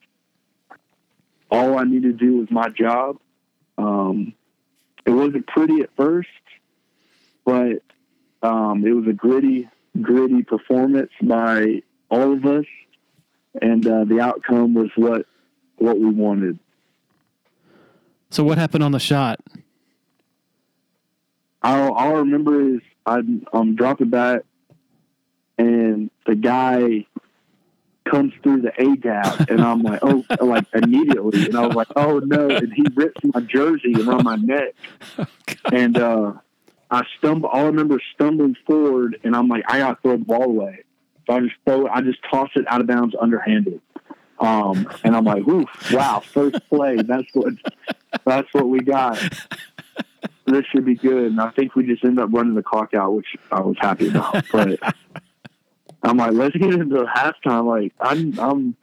[1.51, 3.19] all I needed to do was my job.
[3.77, 4.33] Um,
[5.05, 6.29] it wasn't pretty at first,
[7.45, 7.83] but
[8.41, 9.69] um, it was a gritty,
[10.01, 12.65] gritty performance by all of us,
[13.61, 15.27] and uh, the outcome was what
[15.75, 16.57] what we wanted.
[18.31, 19.39] So what happened on the shot?
[21.63, 24.41] All, all I remember is I'm, I'm dropping back,
[25.57, 27.05] and the guy
[28.05, 31.87] comes through the A gap, and I'm like, oh, like immediately, and I was like,
[31.95, 34.73] oh no, and he rips my jersey around my neck,
[35.71, 36.33] and uh,
[36.89, 37.49] I stumble.
[37.49, 40.45] All I remember is stumbling forward, and I'm like, I got to throw the ball
[40.45, 40.83] away,
[41.27, 43.81] so I just throw, I just toss it out of bounds underhanded.
[44.39, 46.95] Um, and I'm like, oof, wow, first play.
[46.95, 47.53] That's what,
[48.25, 49.19] that's what we got
[50.45, 51.31] this should be good.
[51.31, 54.09] And I think we just ended up running the clock out, which I was happy
[54.09, 54.45] about.
[54.51, 57.67] But I'm like, let's get into halftime.
[57.67, 58.75] Like, I'm, I'm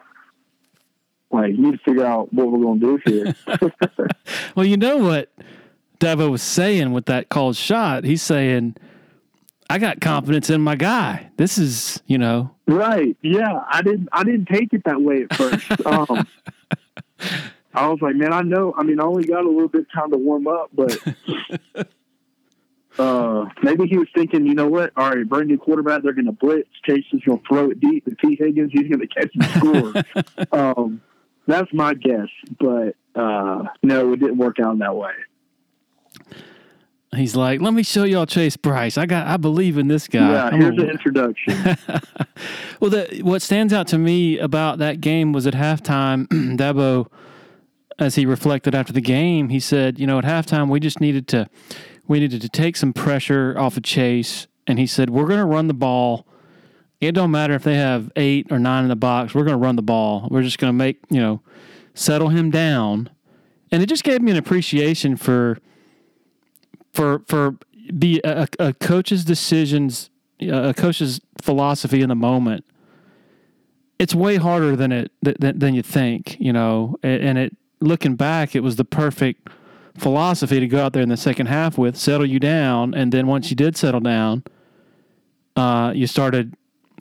[1.32, 3.34] like, we need to figure out what we're going to do here.
[4.54, 5.30] Well, you know what
[6.00, 8.04] Dabo was saying with that called shot.
[8.04, 8.76] He's saying,
[9.70, 11.30] "I got confidence in my guy.
[11.36, 13.16] This is, you know, right?
[13.22, 15.66] Yeah, I didn't, I didn't take it that way at first.
[15.86, 16.26] Um,
[17.78, 18.74] I was like, man, I know.
[18.76, 20.98] I mean, I only got a little bit of time to warm up, but.
[22.98, 24.92] Uh, maybe he was thinking, you know what?
[24.96, 26.02] All right, brand new quarterback.
[26.02, 26.68] They're going to blitz.
[26.84, 28.34] Chase is going to throw it deep, and T.
[28.36, 30.02] Higgins he's going to catch and
[30.50, 30.50] score.
[30.76, 31.00] um,
[31.46, 32.26] that's my guess,
[32.58, 35.12] but uh, no, it didn't work out that way.
[37.14, 38.98] he's like, let me show y'all Chase Brice.
[38.98, 40.32] I got, I believe in this guy.
[40.32, 41.76] yeah, here's the introduction.
[42.80, 46.26] Well, the, what stands out to me about that game was at halftime,
[46.56, 47.08] Dabo,
[47.98, 51.26] as he reflected after the game, he said, you know, at halftime we just needed
[51.28, 51.48] to,
[52.06, 55.44] we needed to take some pressure off of Chase, and he said we're going to
[55.44, 56.26] run the ball.
[57.00, 59.34] It don't matter if they have eight or nine in the box.
[59.34, 60.28] We're going to run the ball.
[60.30, 61.42] We're just going to make you know,
[61.94, 63.10] settle him down,
[63.70, 65.58] and it just gave me an appreciation for,
[66.92, 67.56] for for
[67.98, 72.64] be a, a coach's decisions, a coach's philosophy in the moment
[73.98, 76.96] it's way harder than it than, than you think, you know.
[77.02, 79.48] And it looking back, it was the perfect
[79.96, 83.26] philosophy to go out there in the second half with, settle you down, and then
[83.26, 84.44] once you did settle down,
[85.56, 86.54] uh, you started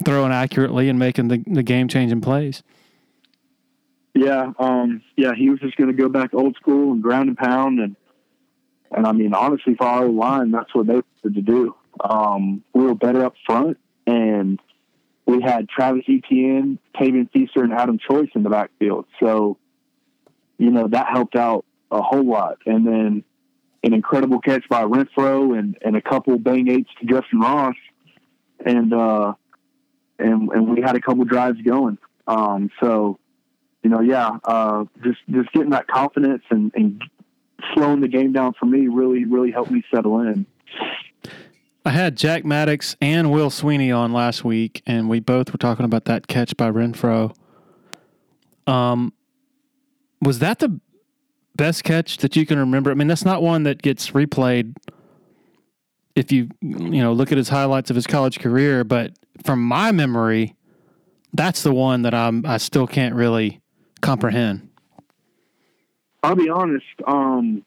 [0.04, 2.62] throwing accurately and making the, the game changing plays.
[4.14, 7.38] yeah, um, yeah, he was just going to go back old school and ground and
[7.38, 7.96] pound, and
[8.90, 11.74] and I mean, honestly, for our line, that's what they wanted to do.
[12.00, 14.58] Um, we were better up front, and
[15.26, 19.04] we had Travis Etienne, Tavien Feaster, and Adam Choice in the backfield.
[19.20, 19.58] So,
[20.58, 22.58] you know, that helped out a whole lot.
[22.66, 23.24] And then
[23.82, 27.76] an incredible catch by Renfrow and, and a couple bang eights to Justin Ross.
[28.64, 29.34] And, uh,
[30.18, 31.96] and, and we had a couple drives going.
[32.26, 33.18] Um, so,
[33.82, 37.02] you know, yeah, uh, just, just getting that confidence and, and
[37.72, 40.44] slowing the game down for me really, really helped me settle in.
[41.84, 45.86] I had Jack Maddox and Will Swinney on last week, and we both were talking
[45.86, 47.34] about that catch by Renfrow.
[48.66, 49.14] Um,
[50.20, 50.80] was that the
[51.56, 52.90] best catch that you can remember?
[52.90, 54.76] I mean, that's not one that gets replayed
[56.18, 59.12] if you you know look at his highlights of his college career, but
[59.44, 60.56] from my memory,
[61.32, 63.60] that's the one that I'm I still can't really
[64.00, 64.68] comprehend.
[66.22, 66.84] I'll be honest.
[67.06, 67.64] Um,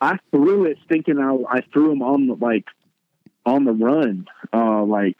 [0.00, 2.64] I threw it thinking I, I threw him on the, like
[3.44, 5.16] on the run, uh, like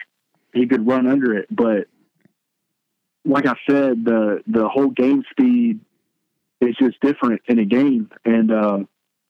[0.55, 1.47] he could run under it.
[1.51, 1.89] But
[3.25, 5.81] like I said, the the whole game speed
[6.61, 8.79] is just different in a game, and uh,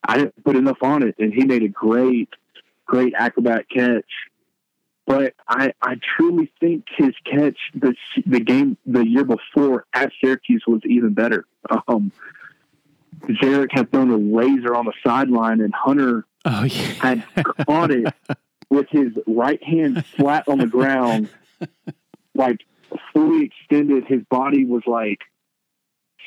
[0.07, 2.29] I didn't put enough on it, and he made a great,
[2.87, 4.05] great acrobat catch.
[5.07, 7.95] But I, I truly think his catch the
[8.27, 11.45] the game the year before at Syracuse was even better.
[11.89, 12.11] Um,
[13.27, 16.73] Zerrick had thrown a laser on the sideline, and Hunter Oh yeah.
[17.01, 17.25] had
[17.67, 18.13] caught it
[18.71, 21.29] with his right hand flat on the ground,
[22.35, 22.61] like
[23.13, 24.05] fully extended.
[24.07, 25.21] His body was like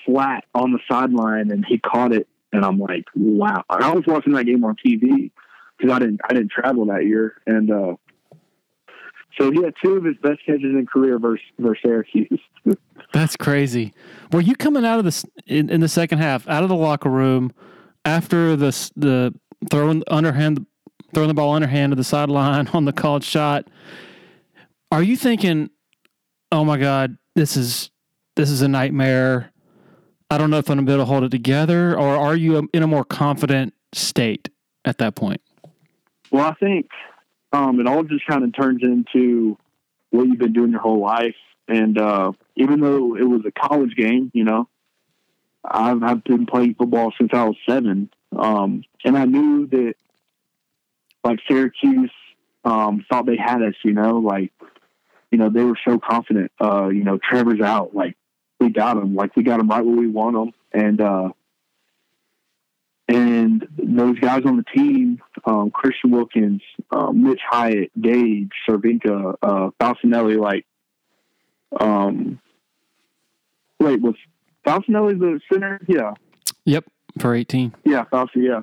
[0.06, 2.28] flat on the sideline, and he caught it.
[2.54, 3.64] And I'm like, wow!
[3.70, 5.32] I was watching that game on TV
[5.78, 7.96] because I didn't I didn't travel that year, and uh,
[9.40, 12.40] so he had two of his best catches in career versus versus Syracuse.
[13.14, 13.94] That's crazy.
[14.32, 17.10] Were you coming out of this in, in the second half, out of the locker
[17.10, 17.52] room
[18.06, 19.34] after the the
[19.70, 20.66] throwing underhand,
[21.14, 23.68] throwing the ball underhand to the sideline on the called shot?
[24.92, 25.70] Are you thinking,
[26.52, 27.92] "Oh my God, this is
[28.36, 29.52] this is a nightmare.
[30.30, 32.70] I don't know if I'm gonna be able to hold it together," or are you
[32.74, 34.50] in a more confident state
[34.86, 35.42] at that point?
[36.32, 36.88] Well, I think
[37.54, 39.58] um, it all just kind of turns into
[40.10, 41.36] what you've been doing your whole life.
[41.68, 44.68] And uh, even though it was a college game, you know,
[45.66, 48.10] I've, I've been playing football since I was seven.
[48.38, 49.96] Um, and I knew that,
[51.24, 52.12] like, Syracuse
[52.64, 54.54] um, thought they had us, you know, like,
[55.32, 56.52] you know, they were so confident.
[56.60, 57.96] Uh, you know, Trevor's out.
[57.96, 58.16] Like,
[58.60, 59.16] we got him.
[59.16, 60.54] Like, we got him right where we want him.
[60.74, 61.30] And, uh,
[63.10, 66.62] and those guys on the team, um, Christian Wilkins,
[66.92, 70.66] um, Mitch Hyatt, Gage, Cervenka, uh, Falcinelli, like,
[71.80, 72.40] um,
[73.80, 74.16] wait, was
[74.66, 75.80] Falcinelli the center?
[75.88, 76.14] Yeah.
[76.66, 76.86] Yep,
[77.20, 77.74] for 18.
[77.86, 78.62] Yeah, Falci, yeah.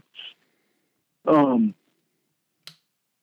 [1.26, 1.74] Um,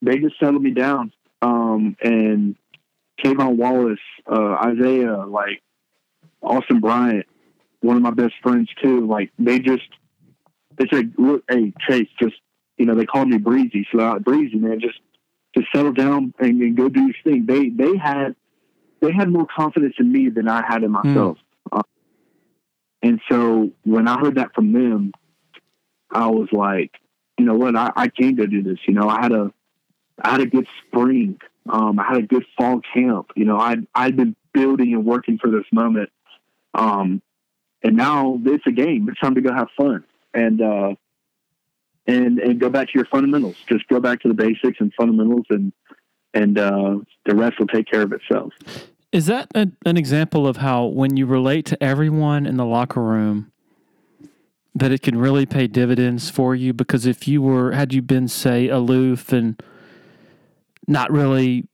[0.02, 1.12] they just settled me down.
[1.44, 2.56] Um, and
[3.24, 3.99] K'Von Wallace,
[4.32, 5.61] uh, Isaiah, like
[6.41, 7.26] Austin Bryant,
[7.82, 9.07] one of my best friends too.
[9.07, 9.88] Like they just,
[10.78, 12.36] they said, look, hey, Chase, just,
[12.78, 13.88] you know, they called me Breezy.
[13.93, 14.99] So I, Breezy, man, just,
[15.55, 17.45] just settle down and, and go do your thing.
[17.45, 18.36] They, they had,
[19.01, 21.38] they had more confidence in me than I had in myself.
[21.72, 21.84] Uh,
[23.01, 25.11] and so when I heard that from them,
[26.09, 26.91] I was like,
[27.38, 28.78] you know what, I, I can go do this.
[28.88, 29.51] You know, I had a,
[30.24, 31.39] I had a good spring.
[31.69, 33.32] Um, I had a good fall camp.
[33.36, 36.09] You know, I'd, I'd been building and working for this moment.
[36.74, 37.22] Um,
[37.84, 39.07] and now it's a game.
[39.09, 40.03] It's time to go have fun
[40.34, 40.95] and, uh,
[42.07, 43.57] and, and go back to your fundamentals.
[43.67, 45.74] Just go back to the basics and fundamentals and,
[46.34, 48.53] and, uh, the rest will take care of itself.
[49.11, 53.01] Is that a, an example of how when you relate to everyone in the locker
[53.01, 53.51] room,
[54.74, 56.74] that it can really pay dividends for you?
[56.74, 59.61] Because if you were, had you been, say, aloof and
[60.88, 61.68] not really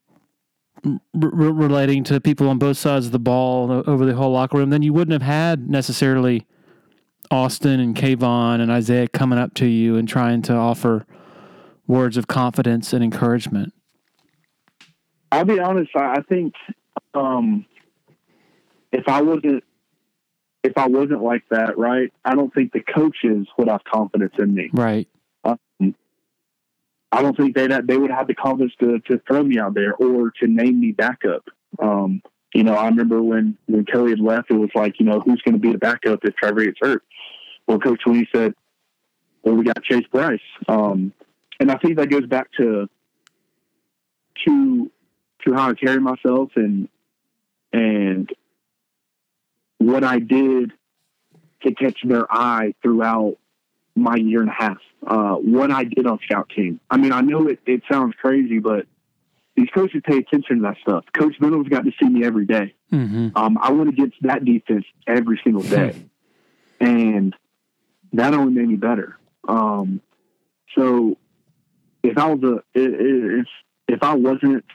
[0.86, 4.58] r- r- relating to people on both sides of the ball over the whole locker
[4.58, 6.46] room, then you wouldn't have had necessarily
[7.32, 11.06] Austin and K'Von and Isaiah coming up to you and trying to offer
[11.88, 13.74] words of confidence and encouragement.
[15.32, 15.92] I'll be honest.
[15.96, 16.54] I, I think
[17.14, 17.66] um,
[18.92, 19.64] if I wasn't
[20.64, 24.54] if I wasn't like that, right, I don't think the coaches would have confidence in
[24.54, 24.70] me.
[24.74, 25.08] Right.
[27.12, 29.94] I don't think they they would have the confidence to, to throw me out there
[29.96, 31.46] or to name me backup.
[31.80, 32.22] Um,
[32.54, 35.42] you know, I remember when when Kelly had left, it was like, you know, who's
[35.42, 37.04] going to be the backup if Trevor gets hurt?
[37.68, 38.54] Well, Coach Swinney said,
[39.44, 41.14] "Well, we got Chase Brice," um,
[41.60, 42.90] and I think that goes back to
[44.46, 44.92] to
[45.46, 46.90] to how I carry myself and
[47.74, 48.30] and
[49.78, 50.74] what I did
[51.64, 53.38] to catch their eye throughout
[53.98, 54.78] my year and a half.
[55.06, 56.80] Uh, what I did on scout team.
[56.90, 58.86] I mean, I know it, it sounds crazy, but
[59.56, 61.06] these coaches pay attention to that stuff.
[61.14, 62.76] Coach Reynolds got to see me every day.
[62.92, 63.30] Mm-hmm.
[63.36, 65.96] Um, I went against that defense every single day,
[66.80, 67.36] and
[68.14, 69.18] that only made me better.
[69.48, 70.02] Um,
[70.76, 71.18] so
[72.04, 73.48] if I was a if
[73.88, 74.66] if I wasn't,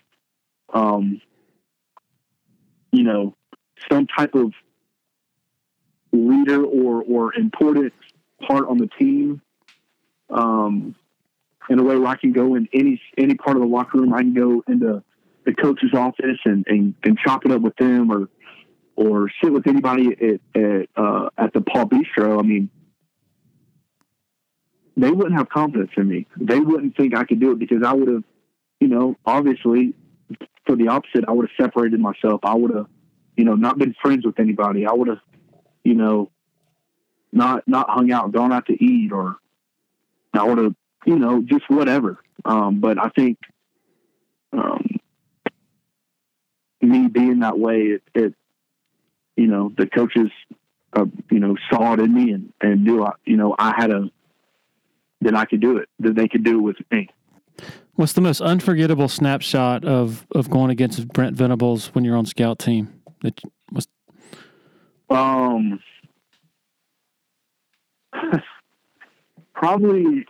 [0.72, 1.20] um,
[2.90, 3.36] you know,
[3.90, 4.52] some type of
[6.12, 7.92] leader or or important
[8.46, 9.40] part on the team,
[10.30, 10.94] um,
[11.68, 14.12] in a way where I can go in any any part of the locker room,
[14.12, 15.02] I can go into
[15.44, 18.28] the coach's office and, and, and chop it up with them or
[18.94, 22.38] or sit with anybody at at, uh, at the Paul Bistro.
[22.38, 22.70] I mean,
[24.96, 26.26] they wouldn't have confidence in me.
[26.36, 28.24] They wouldn't think I could do it because I would have,
[28.80, 29.94] you know, obviously
[30.66, 32.40] for the opposite, I would have separated myself.
[32.44, 32.86] I would have,
[33.36, 34.86] you know, not been friends with anybody.
[34.86, 35.20] I would have,
[35.84, 36.30] you know,
[37.32, 39.36] not not hung out, gone out to eat, or
[40.34, 40.74] I would have,
[41.06, 42.18] you know, just whatever.
[42.44, 43.38] Um, but I think
[44.52, 45.00] um,
[46.80, 48.34] me being that way, it, it,
[49.36, 50.30] you know, the coaches,
[50.92, 53.90] uh, you know, saw it in me and, and knew, I, you know, I had
[53.90, 54.10] a,
[55.20, 57.08] that I could do it, that they could do it with me.
[57.94, 62.58] What's the most unforgettable snapshot of, of going against Brent Venables when you're on scout
[62.58, 63.00] team?
[63.22, 63.40] That
[63.70, 63.86] was
[65.08, 65.78] um
[69.54, 70.26] probably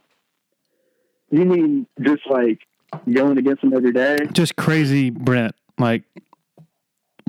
[1.30, 2.60] you mean just like
[3.10, 4.18] going against him every day?
[4.32, 6.04] just crazy Brent, like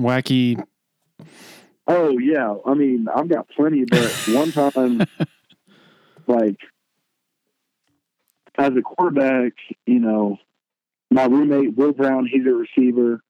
[0.00, 0.62] wacky.
[1.86, 5.02] Oh yeah, I mean I've got plenty, but one time,
[6.26, 6.56] like
[8.56, 9.52] as a quarterback,
[9.86, 10.38] you know,
[11.10, 13.20] my roommate Will Brown, he's a receiver.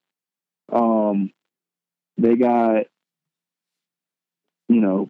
[0.72, 1.32] Um,
[2.16, 2.84] they got,
[4.68, 5.08] you know,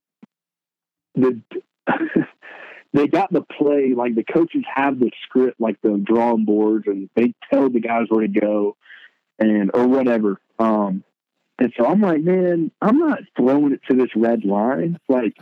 [1.15, 1.41] the
[2.93, 7.09] they got the play like the coaches have the script, like the drawing boards, and
[7.15, 8.77] they tell the guys where to go,
[9.39, 10.41] and or whatever.
[10.59, 11.05] Um,
[11.59, 14.99] and so I'm like, man, I'm not throwing it to this red line.
[15.09, 15.37] Like,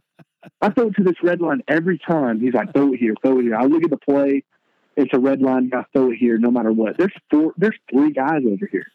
[0.60, 2.40] I throw it to this red line every time.
[2.40, 3.56] He's like, throw it here, throw it here.
[3.56, 4.44] I look at the play.
[4.96, 5.70] It's a red line.
[5.72, 6.98] I throw it here, no matter what.
[6.98, 7.54] There's four.
[7.56, 8.86] There's three guys over here.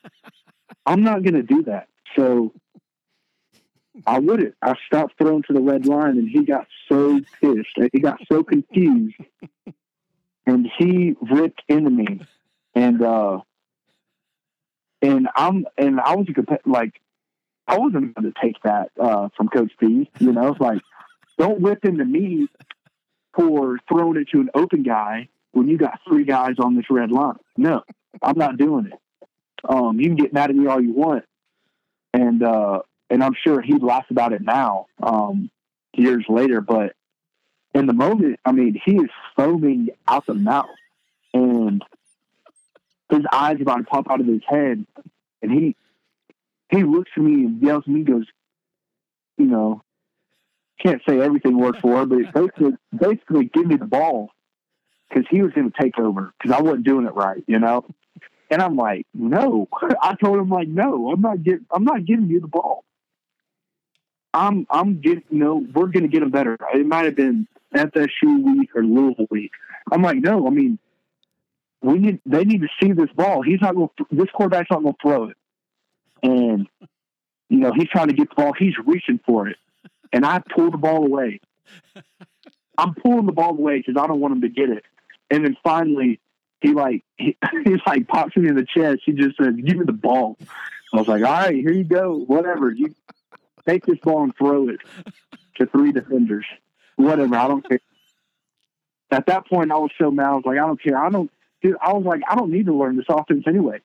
[0.85, 1.87] I'm not going to do that.
[2.15, 2.53] So
[4.05, 4.55] I wouldn't.
[4.61, 7.91] I stopped throwing to the red line, and he got so pissed.
[7.91, 9.15] He got so confused,
[10.45, 12.21] and he ripped into me.
[12.75, 13.39] And uh,
[15.01, 17.01] and I'm and I was a like
[17.67, 20.09] I wasn't going to take that uh, from Coach B.
[20.19, 20.81] You know, it's like
[21.37, 22.47] don't whip into me
[23.35, 27.11] for throwing it to an open guy when you got three guys on this red
[27.11, 27.37] line.
[27.55, 27.83] No,
[28.21, 28.99] I'm not doing it.
[29.67, 31.25] Um, you can get mad at me all you want,
[32.13, 35.49] and uh, and I'm sure he'd laugh about it now, um,
[35.93, 36.61] years later.
[36.61, 36.93] But
[37.73, 40.69] in the moment, I mean, he is foaming out the mouth,
[41.33, 41.83] and
[43.09, 44.85] his eyes about to pop out of his head,
[45.41, 45.75] and he
[46.69, 48.25] he looks at me and yells at me, goes,
[49.37, 49.81] you know,
[50.79, 54.31] can't say everything word for word, but basically, basically, give me the ball
[55.09, 57.85] because he was going to take over because I wasn't doing it right, you know.
[58.49, 59.67] And I'm like, no.
[60.01, 62.83] I told him like, no, I'm not get, I'm not giving you the ball.
[64.37, 66.57] I'm, I'm getting, you know, we're going to get him better.
[66.73, 69.51] It might have been FSU week or Louisville week.
[69.91, 70.47] I'm like, no.
[70.47, 70.79] I mean,
[71.81, 73.41] we need, they need to see this ball.
[73.41, 73.89] He's not going.
[74.11, 75.37] This quarterback's not going to throw it.
[76.23, 76.67] And
[77.49, 78.53] you know, he's trying to get the ball.
[78.53, 79.57] He's reaching for it,
[80.11, 81.39] and I pull the ball away.
[82.77, 84.83] I'm pulling the ball away because I don't want him to get it.
[85.29, 86.19] And then finally,
[86.61, 89.01] he like he, he's like pops me in the chest.
[89.05, 90.37] He just says, "Give me the ball."
[90.93, 92.17] I was like, "All right, here you go.
[92.27, 92.71] Whatever.
[92.71, 92.93] You
[93.67, 94.79] take this ball and throw it
[95.55, 96.45] to three defenders.
[96.95, 97.35] Whatever.
[97.35, 97.79] I don't care."
[99.11, 100.27] At that point, I was so mad.
[100.27, 100.97] I was like, "I don't care.
[100.97, 101.31] I don't."
[101.61, 103.79] Dude, I was like, "I don't need to learn this offense anyway.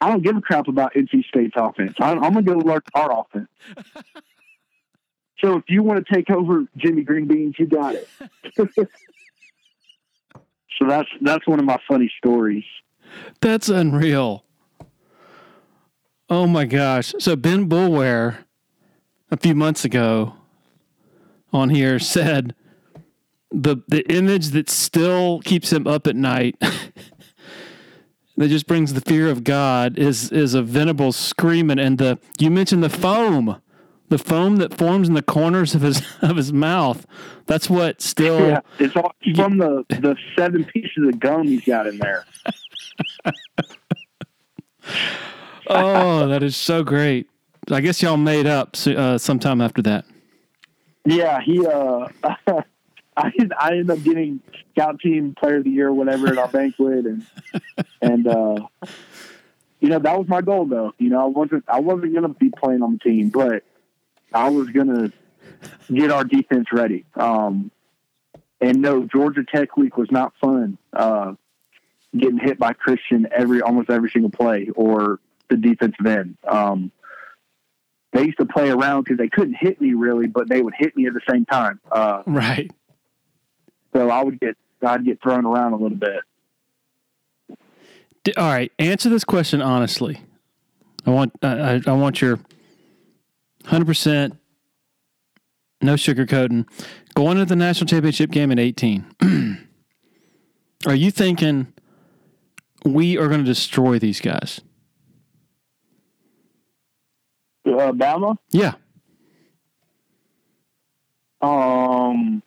[0.00, 1.94] I don't give a crap about NC State's offense.
[1.98, 3.48] I, I'm gonna go learn our offense."
[5.44, 8.08] So if you want to take over Jimmy Greenbeans, you got it.
[10.78, 12.64] so that's that's one of my funny stories.
[13.40, 14.44] That's unreal.
[16.30, 17.14] Oh my gosh.
[17.18, 18.43] So Ben Boulware
[19.30, 20.34] a few months ago
[21.52, 22.54] on here said
[23.50, 26.56] the the image that still keeps him up at night
[28.36, 32.50] that just brings the fear of God is is a Venables screaming and the you
[32.50, 33.60] mentioned the foam.
[34.10, 37.06] The foam that forms in the corners of his of his mouth.
[37.46, 41.86] That's what still Yeah, it's all from the the seven pieces of gum he's got
[41.86, 42.24] in there.
[45.66, 47.28] Oh, that is so great.
[47.70, 50.04] I guess y'all made up uh, sometime after that.
[51.04, 51.66] Yeah, he.
[51.66, 52.08] uh
[53.16, 54.40] I I ended up getting
[54.72, 57.26] scout team player of the year, or whatever, at our banquet, and
[58.02, 58.56] and uh
[59.80, 60.92] you know that was my goal, though.
[60.98, 63.62] You know, I wasn't I wasn't gonna be playing on the team, but
[64.32, 65.12] I was gonna
[65.92, 67.04] get our defense ready.
[67.14, 67.70] Um,
[68.60, 70.78] and no, Georgia Tech week was not fun.
[70.92, 71.34] Uh,
[72.16, 76.36] getting hit by Christian every almost every single play, or the defensive end.
[76.48, 76.90] Um,
[78.14, 80.96] they used to play around because they couldn't hit me really, but they would hit
[80.96, 81.78] me at the same time.
[81.92, 82.70] Uh, Right.
[83.94, 86.20] so I would get I'd get thrown around a little bit.
[88.22, 88.72] D- All right.
[88.78, 90.20] Answer this question honestly.
[91.06, 92.38] I want I, I want your
[93.66, 94.38] hundred percent
[95.82, 96.66] no sugarcoating.
[97.14, 99.04] Going to the national championship game in eighteen.
[100.86, 101.66] are you thinking
[102.84, 104.60] we are going to destroy these guys?
[107.66, 108.74] Uh, Bama, Yeah.
[111.40, 112.42] um,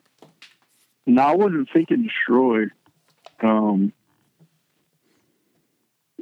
[1.06, 2.70] no, I wasn't thinking destroyed.
[3.42, 3.92] Um,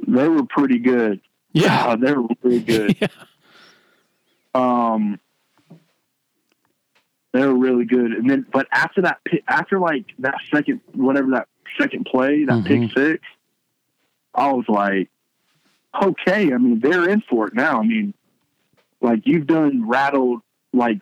[0.07, 1.21] they were pretty good.
[1.53, 1.87] Yeah.
[1.89, 2.97] Uh, they were really good.
[3.01, 3.07] yeah.
[4.55, 5.19] Um,
[7.33, 8.11] they were really good.
[8.13, 11.47] And then, but after that, after like that second, whatever that
[11.79, 12.93] second play, that pick Mhm.
[12.95, 13.23] six,
[14.33, 15.09] I was like,
[16.01, 16.53] okay.
[16.53, 17.79] I mean, they're in for it now.
[17.81, 18.13] I mean,
[19.01, 20.41] like you've done rattled,
[20.73, 20.99] like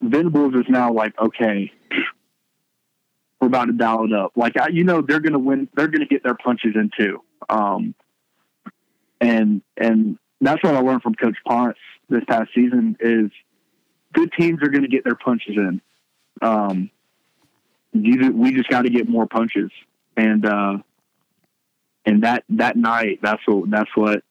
[0.00, 1.72] Venables is now like, okay,
[3.40, 4.32] we're about to dial it up.
[4.36, 5.68] Like, I, you know, they're to win.
[5.74, 7.22] They're to get their punches in too.
[7.48, 7.94] Um,
[9.20, 11.78] and, and that's what I learned from Coach Ponce
[12.08, 13.30] this past season is
[14.12, 15.80] good teams are to get their punches in.
[16.42, 16.90] Um,
[17.92, 19.70] you, we just got to get more punches.
[20.16, 20.78] And, uh,
[22.04, 24.22] and that, that night, that's what, that's what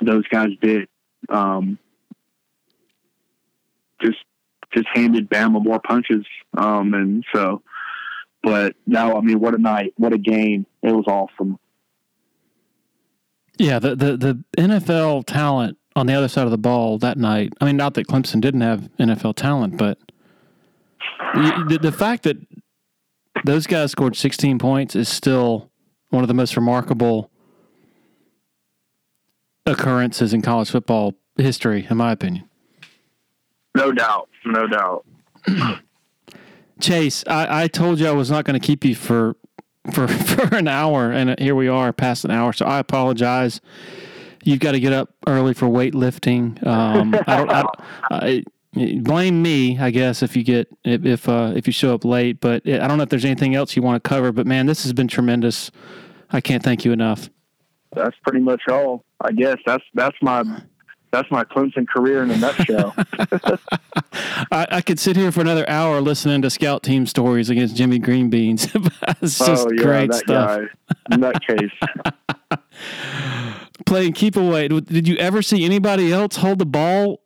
[0.00, 0.88] those guys did.
[1.28, 1.78] Um,
[4.00, 4.18] just,
[4.72, 6.26] just handed Bama more punches.
[6.56, 7.62] Um, and so,
[8.42, 10.66] but now, I mean, what a night, what a game.
[10.82, 11.58] It was awesome.
[13.58, 17.52] Yeah, the, the the NFL talent on the other side of the ball that night.
[17.60, 19.98] I mean, not that Clemson didn't have NFL talent, but
[21.34, 22.36] the, the fact that
[23.44, 25.70] those guys scored 16 points is still
[26.10, 27.30] one of the most remarkable
[29.66, 32.48] occurrences in college football history, in my opinion.
[33.74, 34.28] No doubt.
[34.44, 35.06] No doubt.
[36.80, 39.36] Chase, I, I told you I was not going to keep you for
[39.92, 42.52] for for an hour, and here we are past an hour.
[42.52, 43.60] So I apologize.
[44.44, 46.64] You've got to get up early for weightlifting.
[46.66, 47.50] Um, I don't.
[47.50, 47.64] I,
[48.10, 48.44] I,
[49.00, 52.40] blame me, I guess, if you get if if, uh, if you show up late.
[52.40, 54.32] But I don't know if there's anything else you want to cover.
[54.32, 55.70] But man, this has been tremendous.
[56.30, 57.30] I can't thank you enough.
[57.94, 59.04] That's pretty much all.
[59.20, 60.44] I guess that's that's my
[61.12, 62.94] that's my Clemson career in a nutshell.
[64.50, 68.00] I, I could sit here for another hour listening to scout team stories against Jimmy
[68.00, 68.74] Greenbeans.
[69.22, 70.60] it's oh, just oh yeah, great that stuff.
[71.10, 72.58] guy, nutcase.
[73.84, 74.68] playing keep away.
[74.68, 77.22] Did you ever see anybody else hold the ball,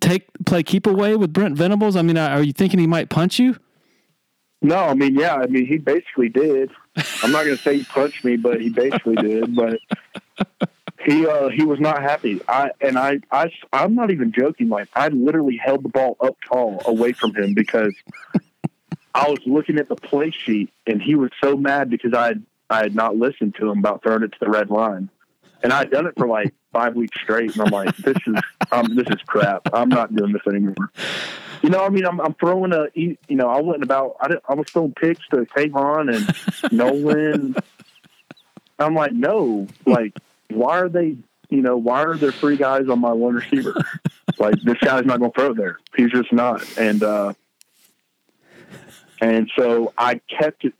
[0.00, 1.94] take play keep away with Brent Venables?
[1.94, 3.56] I mean, are you thinking he might punch you?
[4.60, 6.70] No, I mean, yeah, I mean, he basically did.
[7.22, 9.54] I'm not going to say he punched me, but he basically did.
[9.54, 9.80] But
[11.04, 12.40] he uh, he was not happy.
[12.48, 14.68] I and I I I'm not even joking.
[14.68, 17.94] Like I literally held the ball up tall away from him because
[19.14, 22.34] I was looking at the play sheet, and he was so mad because I
[22.70, 25.08] I had not listened to him about throwing it to the red line,
[25.62, 28.36] and I'd done it for like five weeks straight, and I'm like, this is
[28.72, 29.62] um, this is crap.
[29.72, 30.90] I'm not doing this anymore.
[31.62, 34.44] You know, I mean, I'm, I'm throwing a, you know, I went about, I, didn't,
[34.48, 37.56] I was throwing picks to Tavon and Nolan.
[38.78, 40.16] I'm like, no, like,
[40.50, 41.16] why are they,
[41.48, 43.74] you know, why are there three guys on my one receiver?
[44.38, 45.80] like, this guy's not going to throw there.
[45.96, 46.64] He's just not.
[46.78, 47.32] And, uh,
[49.20, 50.74] and so I kept it,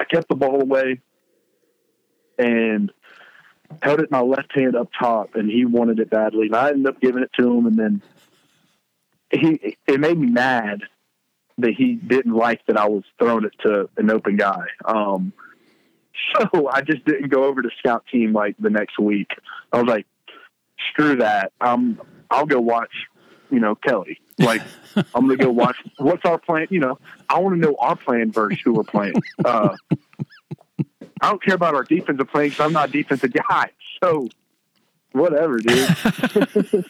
[0.00, 1.00] I kept the ball away
[2.38, 2.90] and
[3.82, 6.46] held it in my left hand up top, and he wanted it badly.
[6.46, 8.02] And I ended up giving it to him, and then
[9.30, 10.82] he it made me mad
[11.58, 14.64] that he didn't like that I was throwing it to an open guy.
[14.84, 15.32] Um,
[16.36, 19.30] so I just didn't go over to scout team like the next week.
[19.72, 20.06] I was like,
[20.90, 21.52] screw that.
[21.60, 22.00] Um,
[22.30, 22.92] I'll go watch,
[23.50, 24.20] you know, Kelly.
[24.38, 24.62] Like,
[24.96, 25.76] I'm gonna go watch.
[25.98, 26.66] What's our plan?
[26.70, 29.14] You know, I want to know our plan versus who we're playing.
[29.44, 29.76] Uh,
[31.24, 33.70] I don't care about our defensive playing because I'm not a defensive guy.
[34.02, 34.28] So,
[35.12, 35.88] whatever, dude.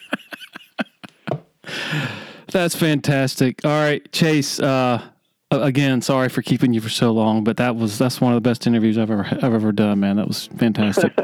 [2.51, 3.63] That's fantastic.
[3.63, 4.59] All right, Chase.
[4.59, 5.01] Uh,
[5.49, 8.49] again, sorry for keeping you for so long, but that was that's one of the
[8.49, 10.17] best interviews I've ever I've ever done, man.
[10.17, 11.13] That was fantastic.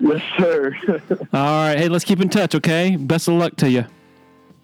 [0.00, 0.74] yes, sir.
[1.32, 2.96] All right, hey, let's keep in touch, okay?
[2.96, 3.84] Best of luck to you.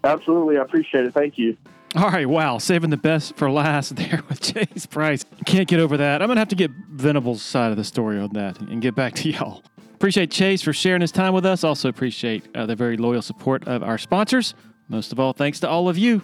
[0.03, 1.15] Absolutely, I appreciate it.
[1.15, 1.57] Thank you.
[1.97, 5.25] All right, wow, saving the best for last there with Chase Brice.
[5.47, 6.23] Can't get over that.
[6.23, 9.15] I'm gonna have to get Venables' side of the story on that and get back
[9.17, 9.63] to y'all.
[9.95, 11.63] Appreciate Chase for sharing his time with us.
[11.63, 14.55] Also appreciate uh, the very loyal support of our sponsors.
[14.89, 16.23] Most of all, thanks to all of you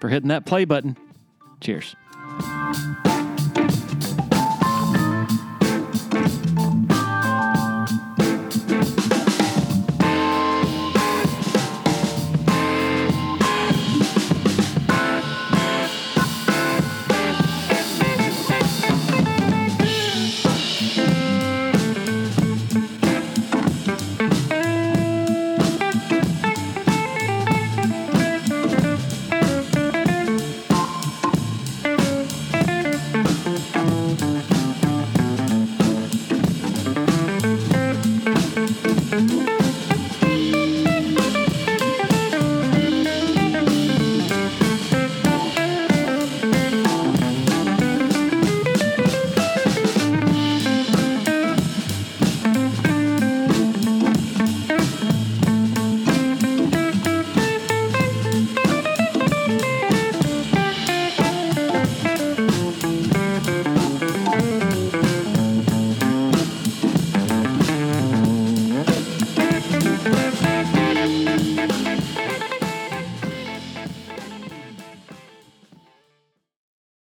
[0.00, 0.96] for hitting that play button.
[1.60, 1.96] Cheers.